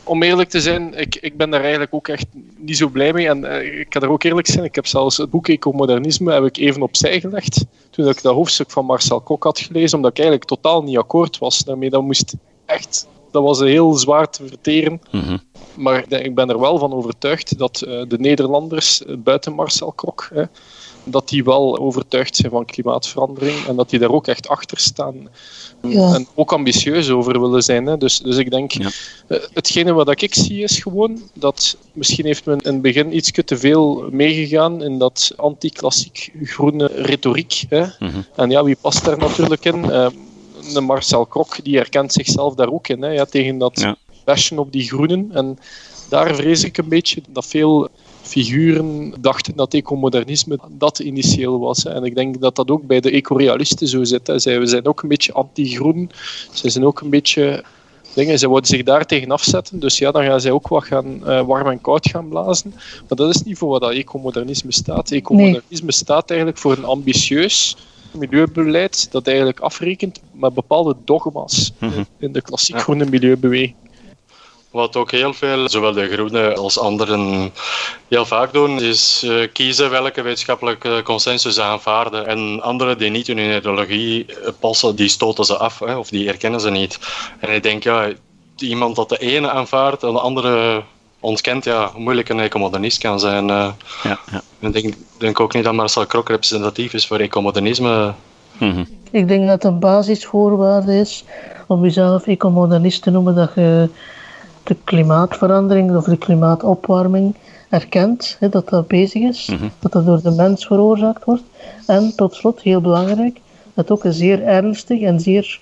[0.04, 2.26] om eerlijk te zijn, ik, ik ben daar eigenlijk ook echt
[2.58, 3.28] niet zo blij mee.
[3.28, 6.44] En eh, ik ga er ook eerlijk zijn, ik heb zelfs het boek Ecomodernisme heb
[6.46, 10.18] ik even opzij gelegd toen ik dat hoofdstuk van Marcel Krok had gelezen, omdat ik
[10.20, 11.90] eigenlijk totaal niet akkoord was daarmee.
[11.90, 12.34] Dat moest
[12.66, 15.02] echt, dat was heel zwaar te verteren.
[15.12, 15.38] Mhm.
[15.76, 19.54] Maar ik denk- ik ben er wel van overtuigd dat eh, de Nederlanders, eh, buiten
[19.54, 20.44] Marcel Krok, hè,
[21.04, 25.16] dat die wel overtuigd zijn van klimaatverandering en dat die daar ook echt achter staan.
[25.82, 26.14] Ja.
[26.14, 27.86] En ook ambitieus over willen zijn.
[27.86, 27.98] Hè.
[27.98, 28.90] Dus, dus ik denk, Ja.
[29.28, 33.32] eh, hetgene wat ik zie is gewoon dat misschien heeft men in het begin iets
[33.46, 37.64] te veel meegegaan in dat anti-klassiek groene retoriek.
[37.70, 37.86] Hè.
[38.00, 38.22] Mhm.
[38.36, 39.82] En ja, wie past daar natuurlijk in?
[40.74, 43.96] De Marcel Krok, die herkent zichzelf daar ook in, hè, ja, tegen dat Ja.
[44.24, 45.30] Bashen op die groenen.
[45.34, 45.58] En
[46.10, 47.88] daar vrees ik een beetje dat veel
[48.22, 51.86] figuren dachten dat ecomodernisme dat initieel was.
[51.86, 54.28] En ik denk dat dat ook bij de ecorealisten zo zit.
[54.28, 54.40] Hè.
[54.40, 56.10] Zij we zijn ook een beetje anti-groen.
[56.52, 57.64] Zij zijn ook een beetje...
[58.16, 59.80] Dingen, zij willen zich daar tegen afzetten.
[59.80, 62.74] Dus ja, dan gaan zij ook wat gaan, eh, warm en koud gaan blazen.
[62.76, 65.12] Maar dat is niet voor wat dat ecomodernisme staat.
[65.12, 67.78] Ecomodernisme staat eigenlijk voor een ambitieus
[68.12, 72.04] milieubeleid dat eigenlijk afrekent met bepaalde dogma's Mhm.
[72.20, 72.82] in de klassiek Ja.
[72.82, 73.76] groene milieubeweging.
[74.72, 77.54] Wat ook heel veel, zowel de Groenen als anderen,
[78.08, 82.28] heel vaak doen, is eh, kiezen welke wetenschappelijke consensus ze aanvaarden.
[82.28, 84.26] En anderen die niet in hun ideologie
[84.60, 87.00] passen, die stoten ze af hè, of die erkennen ze niet.
[87.40, 88.10] En ik denk, ja,
[88.58, 90.84] iemand dat de ene aanvaardt en de andere
[91.20, 93.50] ontkent, ja, hoe moeilijk een ecomodernist kan zijn.
[93.50, 93.70] eh.
[94.04, 94.42] Ja, ja.
[94.60, 98.14] Ik denk, denk ook niet dat Marcel Krok representatief is voor ecomodernisme.
[98.58, 98.84] Mhm.
[99.12, 101.24] Ik denk dat een basisvoorwaarde is
[101.68, 103.90] om jezelf ecomodernist te noemen, dat je
[104.64, 107.36] de klimaatverandering of de klimaatopwarming
[107.70, 109.68] erkent, dat dat bezig is, Mhm.
[109.80, 111.44] dat dat door de mens veroorzaakt wordt.
[111.88, 113.34] En tot slot, heel belangrijk,
[113.74, 115.60] dat het ook een zeer ernstig en zeer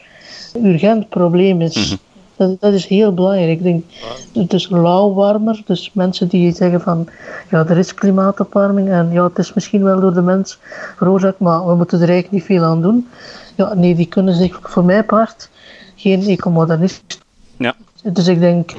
[0.63, 1.75] urgent probleem is.
[1.87, 1.95] Mhm.
[2.35, 3.49] Dat, dat is heel belangrijk.
[3.49, 3.83] Ik denk,
[4.33, 7.07] het is lauwwarmer, dus mensen die zeggen van,
[7.49, 10.57] ja, er is klimaatopwarming en ja, het is misschien wel door de mens
[10.97, 13.07] veroorzaakt, maar we moeten er eigenlijk niet veel aan doen.
[13.55, 15.49] Ja, nee, die kunnen zich voor mijn part
[15.95, 17.19] geen ecomodernist
[17.57, 17.75] Ja.
[18.03, 18.71] Dus ik denk,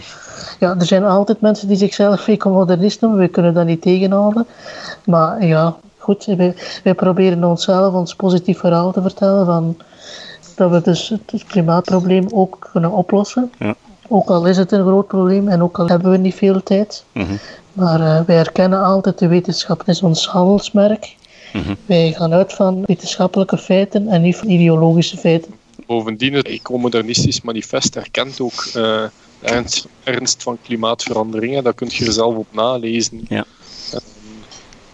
[0.58, 4.46] ja, er zijn altijd mensen die zichzelf ecomodernist noemen, we kunnen dat niet tegenhouden.
[5.04, 6.54] Maar ja, goed, wij,
[6.84, 9.76] wij proberen onszelf ons positief verhaal te vertellen van
[10.54, 13.52] dat we dus het klimaatprobleem ook kunnen oplossen.
[13.58, 13.74] Ja.
[14.08, 17.04] Ook al is het een groot probleem en ook al hebben we niet veel tijd.
[17.12, 17.34] Mhm.
[17.72, 21.16] Maar eh, wij erkennen altijd de wetenschap is ons handelsmerk.
[21.52, 21.74] Mhm.
[21.86, 25.54] Wij gaan uit van wetenschappelijke feiten en niet van ideologische feiten.
[25.90, 29.04] Bovendien, het ecomodernistisch manifest erkent ook eh,
[29.40, 31.54] ernst, ernst van klimaatverandering.
[31.54, 31.62] hè.
[31.62, 33.20] Dat kun je er zelf op nalezen.
[33.28, 33.44] Ja.
[33.92, 34.02] Ehm,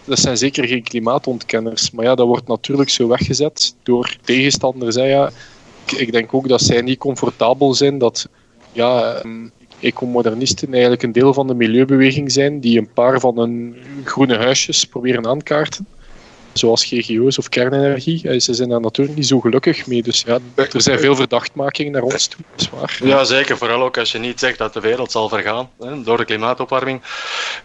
[0.05, 4.95] dat zijn zeker geen klimaatontkenners, maar ja, dat wordt natuurlijk zo weggezet door tegenstanders.
[4.95, 5.31] Hè, ja.
[5.85, 8.29] ik, ik denk ook dat zij niet comfortabel zijn dat
[8.71, 9.47] ja, ehm,
[9.79, 14.85] ecomodernisten eigenlijk een deel van de milieubeweging zijn die een paar van hun groene huisjes
[14.85, 15.87] proberen aankaarten
[16.57, 18.29] zoals GGO's of kernenergie.
[18.29, 20.03] Eh, Ze zijn daar natuurlijk niet zo gelukkig mee.
[20.03, 22.99] Dus ja, er zijn veel verdachtmakingen naar ons toe, dat is waar.
[23.03, 23.57] Ja, zeker.
[23.57, 27.01] Vooral ook als je niet zegt dat de wereld zal vergaan hè, door de klimaatopwarming.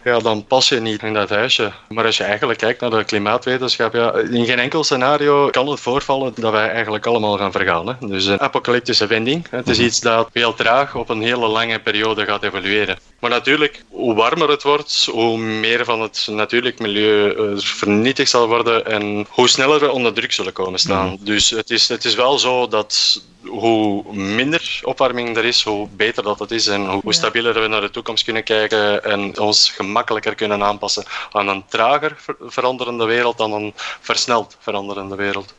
[0.03, 1.71] Ja, dan pas je niet in dat huisje.
[1.89, 5.79] Maar als je eigenlijk kijkt naar de klimaatwetenschap, ja, in geen enkel scenario kan het
[5.79, 7.87] voorvallen dat wij eigenlijk allemaal gaan vergaan.
[7.87, 7.93] Hè.
[8.07, 9.47] Dus een apocalyptische wending.
[9.49, 12.97] Het is iets dat heel traag op een hele lange periode gaat evolueren.
[13.19, 18.47] Maar natuurlijk, hoe warmer het wordt, hoe meer van het natuurlijk milieu eh, vernietigd zal
[18.47, 21.17] worden en hoe sneller we onder druk zullen komen staan.
[21.19, 26.23] Dus het is, het is wel zo dat hoe minder opwarming er is, hoe beter
[26.23, 30.35] dat het is en hoe stabieler we naar de toekomst kunnen kijken en ons gemakkelijker
[30.35, 35.53] kunnen aanpassen aan een trager ver- veranderende wereld dan een versneld veranderende wereld.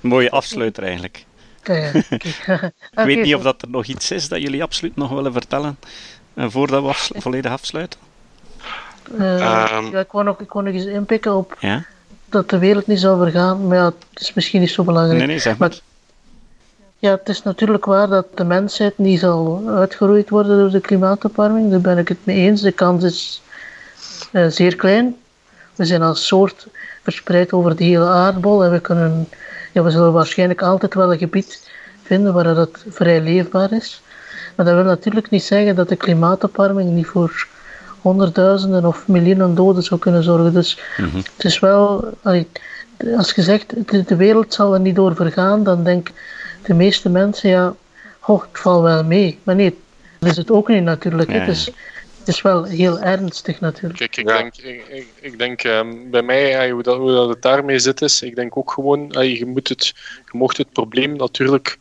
[0.00, 1.24] Mooie afsluiter eigenlijk.
[1.66, 2.72] Ik
[3.04, 5.78] weet niet of dat er nog iets is dat jullie absoluut nog willen vertellen
[6.34, 8.00] eh, voordat we afslu- volledig afsluiten.
[9.18, 9.86] Eh, Ehm.
[9.92, 11.84] ja, ik wou nog, ik wou nog eens inpikken op Ja?
[12.32, 15.18] Dat de wereld niet zal vergaan, maar ja, het is misschien niet zo belangrijk.
[15.18, 15.68] Nee, nee, zeg maar.
[15.68, 15.78] Maar
[16.98, 21.70] ja, het is natuurlijk waar dat de mensheid niet zal uitgeroeid worden door de klimaatopwarming.
[21.70, 22.60] Daar ben ik het mee eens.
[22.60, 23.42] De kans is
[24.32, 25.16] eh, zeer klein.
[25.74, 26.66] We zijn als soort
[27.02, 29.28] verspreid over de hele aardbol en we kunnen
[29.72, 31.70] ja, we zullen waarschijnlijk altijd wel een gebied
[32.02, 34.02] vinden waar dat vrij leefbaar is.
[34.54, 37.46] Maar dat wil natuurlijk niet zeggen dat de klimaatopwarming niet voor
[38.02, 40.52] honderdduizenden of miljoenen doden zou kunnen zorgen.
[40.52, 41.16] Dus Mhm.
[41.16, 42.04] het is wel,
[43.16, 43.74] als je zegt
[44.08, 46.10] de, wereld zal er niet door vergaan, dan denk
[46.62, 47.74] de meeste mensen, ja,
[48.26, 49.38] oh, het valt wel mee.
[49.42, 49.78] Maar nee,
[50.18, 51.30] dat is het ook niet natuurlijk.
[51.32, 51.64] Ja, Het, is,
[52.18, 53.98] het is wel heel ernstig natuurlijk.
[53.98, 54.36] Kijk, ik Ja.
[54.36, 57.78] denk, ik, ik, ik denk ehm, bij mij, eh, hoe, dat, hoe dat het daarmee
[57.78, 59.86] zit, is, ik denk ook gewoon, eh, je, moet het,
[60.32, 61.78] je mocht het probleem natuurlijk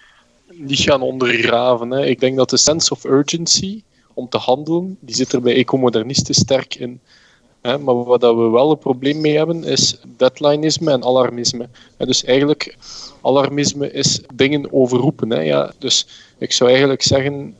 [0.54, 1.92] niet gaan ondergraven.
[1.92, 2.06] Hè.
[2.06, 3.82] Ik denk dat de sense of urgency
[4.22, 7.00] om te handelen, die zit er bij ecomodernisten sterk in.
[7.62, 7.78] Hè.
[7.78, 11.70] Maar wat dat we wel een probleem mee hebben, is deadlineisme en alarmisme.
[11.98, 12.78] Hè, dus eigenlijk,
[13.22, 15.30] alarmisme is dingen overroepen.
[15.30, 15.40] Hè.
[15.40, 16.08] Ja, dus
[16.38, 17.56] ik zou eigenlijk zeggen,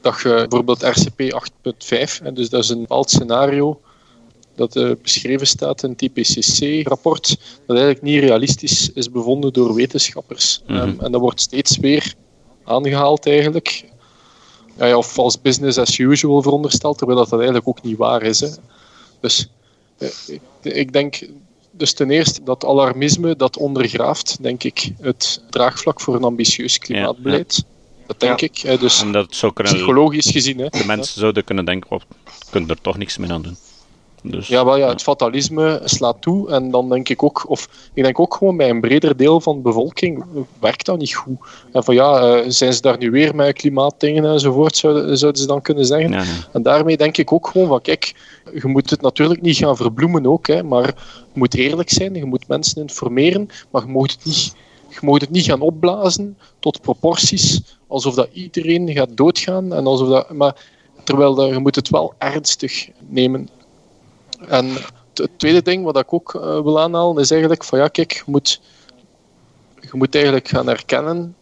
[0.00, 3.80] dat je bijvoorbeeld RCP 8.5, hè, dus dat is een bepaald scenario
[4.54, 7.28] dat eh, beschreven staat in het IPCC-rapport,
[7.66, 10.62] dat eigenlijk niet realistisch is bevonden door wetenschappers.
[10.66, 10.78] Mhm.
[10.78, 12.14] Ehm, en dat wordt steeds weer
[12.64, 13.84] aangehaald eigenlijk.
[14.76, 18.22] Ja, ja, of als business as usual verondersteld, terwijl dat, dat eigenlijk ook niet waar
[18.22, 18.40] is.
[18.40, 18.48] Hè.
[19.20, 19.48] Dus
[19.98, 21.28] eh, ik, ik denk
[21.70, 27.64] dus ten eerste dat alarmisme dat ondergraaft, denk ik, het draagvlak voor een ambitieus klimaatbeleid.
[28.06, 28.58] Dat denk ik.
[28.58, 28.78] Hè.
[28.78, 30.58] Dus En dat zou kunnen, psychologisch gezien.
[30.58, 30.68] Hè.
[30.68, 33.56] de mensen zouden kunnen denken, we kunnen er toch niks mee aan doen.
[34.22, 36.50] Dus, Ja, wel ja, het fatalisme slaat toe.
[36.50, 39.56] En dan denk ik ook, of ik denk ook gewoon bij een breder deel van
[39.56, 40.24] de bevolking
[40.58, 41.38] werkt dat niet goed.
[41.72, 45.46] En van ja, eh, zijn ze daar nu weer met klimaatdingen enzovoort, zouden, zouden ze
[45.46, 46.10] dan kunnen zeggen.
[46.10, 46.24] ja.
[46.52, 48.14] En daarmee denk ik ook gewoon van, kijk,
[48.54, 50.86] je moet het natuurlijk niet gaan verbloemen ook, hè, maar
[51.32, 54.54] je moet eerlijk zijn, je moet mensen informeren, maar je moet het niet,
[54.88, 60.08] je moet het niet gaan opblazen tot proporties, alsof dat iedereen gaat doodgaan, en alsof
[60.08, 60.56] dat, maar
[61.04, 63.48] terwijl dat, je moet het wel ernstig nemen.
[64.48, 64.76] En
[65.14, 68.22] het tweede ding wat ik ook eh, wil aanhalen, is eigenlijk van, ja, kijk, je
[68.26, 68.60] moet,
[69.80, 71.36] je moet eigenlijk gaan erkennen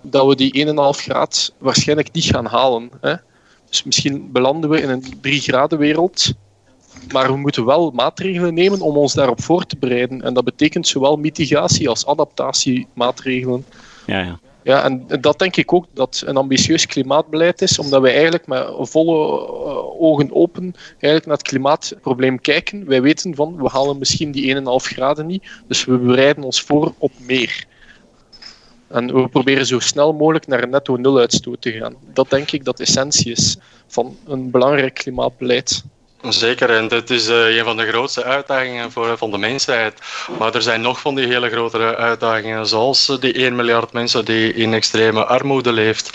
[0.00, 2.90] dat we die 1,5 graad waarschijnlijk niet gaan halen.
[3.00, 3.14] Hè.
[3.68, 6.32] Dus misschien belanden we in een 3 graden wereld.
[7.12, 10.22] Maar we moeten wel maatregelen nemen om ons daarop voor te bereiden.
[10.22, 13.66] En dat betekent zowel mitigatie als adaptatiemaatregelen.
[14.06, 14.38] ja, ja.
[14.66, 18.66] Ja, en dat denk ik ook dat een ambitieus klimaatbeleid is, omdat wij eigenlijk met
[18.78, 22.86] volle eh, ogen open eigenlijk naar het klimaatprobleem kijken.
[22.86, 26.94] Wij weten van, we halen misschien die 1,5 graden niet, dus we bereiden ons voor
[26.98, 27.66] op meer.
[28.88, 31.96] En we proberen zo snel mogelijk naar een netto nul uitstoot te gaan.
[32.12, 35.84] Dat denk ik dat de essentie is van een belangrijk klimaatbeleid.
[36.28, 40.00] Zeker, en dit is eh, een van de grootste uitdagingen voor, van de mensheid.
[40.38, 44.24] Maar er zijn nog van die hele grotere uitdagingen, zoals eh, die 1 miljard mensen
[44.24, 46.10] die in extreme armoede leeft.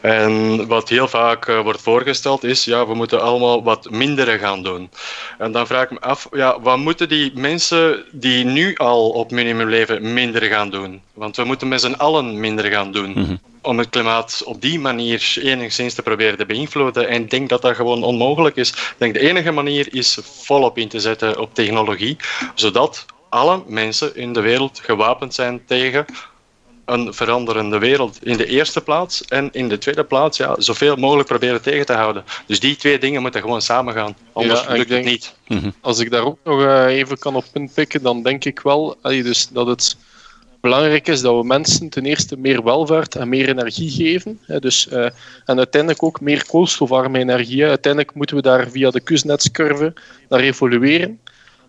[0.00, 4.62] En wat heel vaak eh, wordt voorgesteld is, ja, we moeten allemaal wat minder gaan
[4.62, 4.90] doen.
[5.38, 9.30] En dan vraag ik me af, ja, wat moeten die mensen die nu al op
[9.30, 11.02] minimum leven minder gaan doen?
[11.14, 13.36] Want we moeten met z'n allen minder gaan doen Mhm.
[13.62, 17.08] om het klimaat op die manier enigszins te proberen te beïnvloeden.
[17.08, 18.68] En ik denk dat dat gewoon onmogelijk is.
[18.70, 22.16] Ik denk de enige manier is volop in te zetten op technologie,
[22.54, 26.04] zodat alle mensen in de wereld gewapend zijn tegen
[26.84, 28.18] een veranderende wereld.
[28.22, 31.92] In de eerste plaats en in de tweede plaats ja, zoveel mogelijk proberen tegen te
[31.92, 32.24] houden.
[32.46, 34.16] Dus die twee dingen moeten gewoon samengaan.
[34.32, 35.34] Anders Ja, ik lukt het denk- niet.
[35.80, 39.22] Als ik daar ook nog eh, even kan op inpikken, dan denk ik wel allee,
[39.22, 39.96] dus dat het
[40.64, 44.40] belangrijk is dat we mensen ten eerste meer welvaart en meer energie geven.
[44.60, 45.04] Dus, eh,
[45.44, 47.66] en uiteindelijk ook meer koolstofarme energie.
[47.66, 49.92] Uiteindelijk moeten we daar via de Kuznets-curve
[50.28, 51.20] naar evolueren.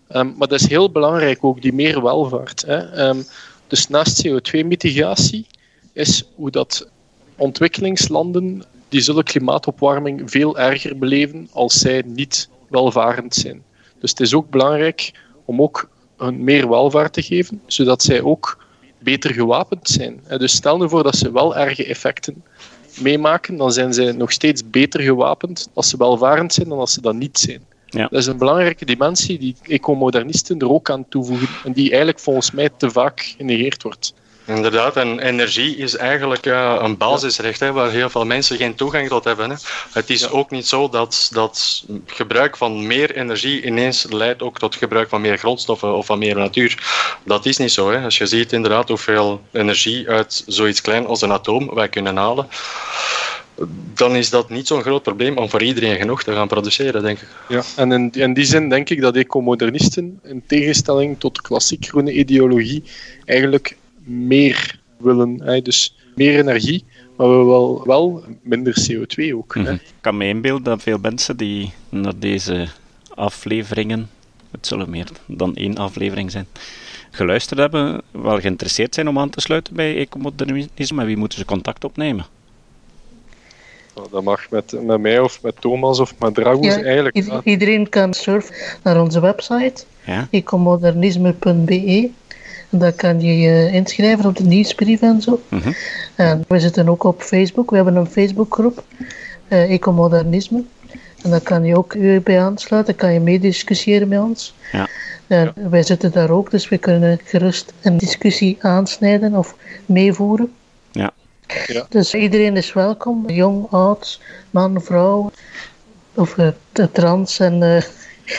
[0.08, 2.64] Ehm, maar dat is heel belangrijk ook, die meer welvaart.
[2.66, 2.76] Hè.
[2.76, 3.22] Ehm,
[3.66, 5.46] dus naast CO2-mitigatie
[5.92, 6.88] is hoe dat
[7.36, 13.62] ontwikkelingslanden die zullen klimaatopwarming veel erger beleven als zij niet welvarend zijn.
[14.00, 15.12] Dus het is ook belangrijk
[15.44, 18.64] om ook hun meer welvaart te geven, zodat zij ook
[18.98, 20.20] beter gewapend zijn.
[20.38, 22.44] Dus stel nu voor dat ze wel erge effecten
[23.00, 27.00] meemaken, dan zijn zij nog steeds beter gewapend als ze welvarend zijn dan als ze
[27.00, 27.60] dat niet zijn.
[27.86, 28.08] Ja.
[28.08, 32.50] Dat is een belangrijke dimensie die ecomodernisten er ook aan toevoegen en die eigenlijk volgens
[32.50, 34.14] mij te vaak genegeerd wordt.
[34.46, 39.24] Inderdaad, en energie is eigenlijk een basisrecht hè, waar heel veel mensen geen toegang tot
[39.24, 39.50] hebben.
[39.50, 39.56] Hè.
[39.92, 40.28] Het is Ja.
[40.28, 45.20] ook niet zo dat, dat gebruik van meer energie ineens leidt ook tot gebruik van
[45.20, 46.78] meer grondstoffen of van meer natuur.
[47.24, 47.90] Dat is niet zo.
[47.90, 48.04] Hè.
[48.04, 52.48] Als je ziet inderdaad hoeveel energie uit zoiets klein als een atoom wij kunnen halen,
[53.94, 57.20] dan is dat niet zo'n groot probleem om voor iedereen genoeg te gaan produceren, denk
[57.20, 57.28] ik.
[57.48, 61.86] Ja, en in, in die zin denk ik dat ecomodernisten, in tegenstelling tot de klassiek
[61.86, 62.82] groene ideologie,
[63.24, 63.76] eigenlijk
[64.06, 65.40] meer willen.
[65.42, 65.62] Hè?
[65.62, 66.84] Dus meer energie,
[67.16, 69.54] maar we wel, wel minder CO2 ook.
[69.54, 69.60] Hè?
[69.60, 69.72] Mhm.
[69.72, 72.68] Ik kan me inbeelden dat veel mensen die naar deze
[73.14, 74.10] afleveringen,
[74.50, 76.46] het zullen meer dan één aflevering zijn,
[77.10, 81.44] geluisterd hebben, wel geïnteresseerd zijn om aan te sluiten bij ecomodernisme, met wie moeten ze
[81.44, 82.26] contact opnemen?
[83.94, 87.40] Nou, dat mag met, met mij of met Thomas of met Dragos Ja, eigenlijk.
[87.44, 90.28] iedereen kan surfen naar onze website, Ja?
[90.30, 92.10] ecomodernisme.be.
[92.70, 95.40] Daar kan je je inschrijven op de nieuwsbrief en zo.
[95.48, 95.72] Mhm.
[96.14, 97.70] En we zitten ook op Facebook.
[97.70, 98.84] We hebben een Facebookgroep,
[99.48, 100.64] eh Ecomodernisme.
[101.22, 104.54] En daar kan je ook je bij aansluiten, kan je meediscussiëren met ons.
[104.72, 104.88] Ja.
[105.26, 109.54] En wij zitten daar ook, dus we kunnen gerust een discussie aansnijden of
[109.86, 110.52] meevoeren.
[110.92, 111.10] Ja.
[111.66, 111.86] Ja.
[111.88, 115.30] Dus iedereen is welkom, jong, oud, man, vrouw,
[116.14, 116.48] of eh,
[116.92, 117.62] trans en...
[117.62, 117.82] eh,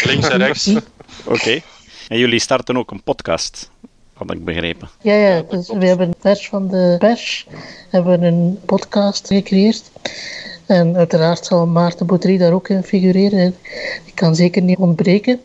[0.04, 0.72] Links en rechts.
[1.26, 1.60] Oké.
[2.08, 3.70] En jullie starten ook een podcast,
[4.18, 4.90] had ik begrepen.
[5.02, 7.48] Ja, ja, dus we hebben vers van de pers,
[7.90, 9.92] hebben een podcast gecreëerd.
[10.66, 13.56] En uiteraard zal Maarten Boudry daar ook in figureren.
[14.04, 15.40] Die kan zeker niet ontbreken.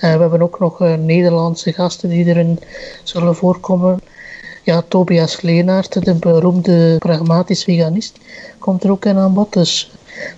[0.00, 2.58] En we hebben ook nog eh, Nederlandse gasten die erin
[3.02, 4.00] zullen voorkomen.
[4.62, 8.18] Ja, Tobias Leenaert, de beroemde pragmatisch veganist,
[8.58, 9.52] komt er ook in aan bod.
[9.52, 9.90] Dus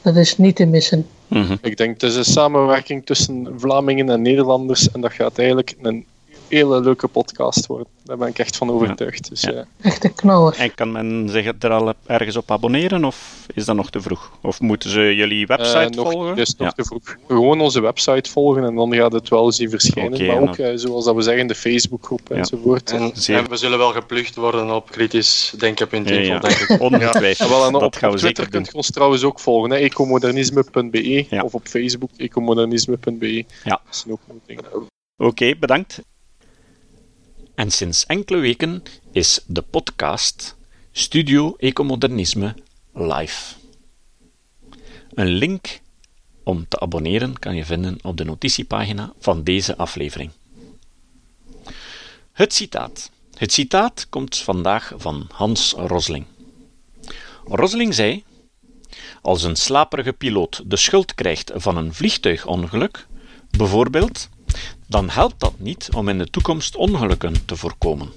[0.02, 1.06] dat is niet te missen.
[1.26, 1.56] Mhm.
[1.62, 6.04] Ik denk, het is een samenwerking tussen Vlamingen en Nederlanders en dat gaat eigenlijk een
[6.48, 7.86] hele leuke podcast worden.
[8.04, 9.28] Daar ben ik echt van overtuigd.
[9.28, 9.50] Dus, Ja.
[9.52, 9.64] ja.
[9.80, 10.54] Echt een knaller.
[10.58, 14.32] En kan men zich er al ergens op abonneren, of is dat nog te vroeg?
[14.42, 16.36] Of moeten ze jullie website Eh, nog, volgen?
[16.36, 17.16] Dus nog te vroeg.
[17.26, 20.26] Gewoon onze website volgen en dan gaat het wel zien verschijnen.
[20.26, 22.34] Maar ook, eh, zoals dat we zeggen, de Facebookgroep Ja.
[22.36, 22.90] enzovoort.
[22.90, 26.38] En, en we zullen wel geplucht worden op kritischdenken.info, Ja, ja.
[26.38, 26.80] denk ik.
[26.90, 27.48] Ongetwijfeld.
[27.50, 29.70] Ja, wel, en dat op, gaan we op Twitter kunt je ons trouwens ook volgen,
[29.70, 31.42] hè, ecomodernisme.be Ja.
[31.42, 33.34] of op Facebook ecomodernisme.be.
[33.64, 33.80] Ja.
[33.84, 34.64] Dat zijn ook nog dingen.
[35.16, 36.00] Oké, bedankt.
[37.56, 38.82] En sinds enkele weken
[39.12, 40.56] is de podcast
[40.92, 42.54] Studio Ecomodernisme
[42.92, 43.54] live.
[45.14, 45.80] Een link
[46.42, 50.30] om te abonneren kan je vinden op de notitiepagina van deze aflevering.
[52.32, 53.10] Het citaat.
[53.34, 56.24] Het citaat komt vandaag van Hans Rosling.
[57.44, 58.24] Rosling zei:
[59.22, 63.06] Als een slaperige piloot de schuld krijgt van een vliegtuigongeluk,
[63.50, 64.28] bijvoorbeeld,
[64.86, 68.08] dan helpt dat niet om in de toekomst ongelukken te voorkomen.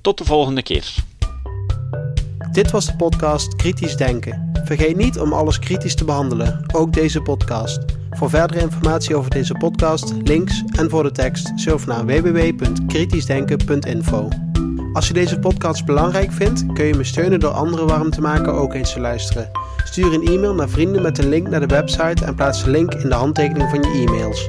[0.00, 0.94] Tot de volgende keer.
[2.52, 4.50] Dit was de podcast Kritisch Denken.
[4.64, 7.78] Vergeet niet om alles kritisch te behandelen, ook deze podcast.
[8.10, 14.28] Voor verdere informatie over deze podcast, links en voor de tekst, surf naar www.kritischdenken.info.
[14.92, 18.52] Als je deze podcast belangrijk vindt, kun je me steunen door anderen warm te maken
[18.52, 19.50] ook eens te luisteren.
[19.84, 22.94] Stuur een e-mail naar vrienden met een link naar de website en plaats de link
[22.94, 24.48] in de handtekening van je e-mails.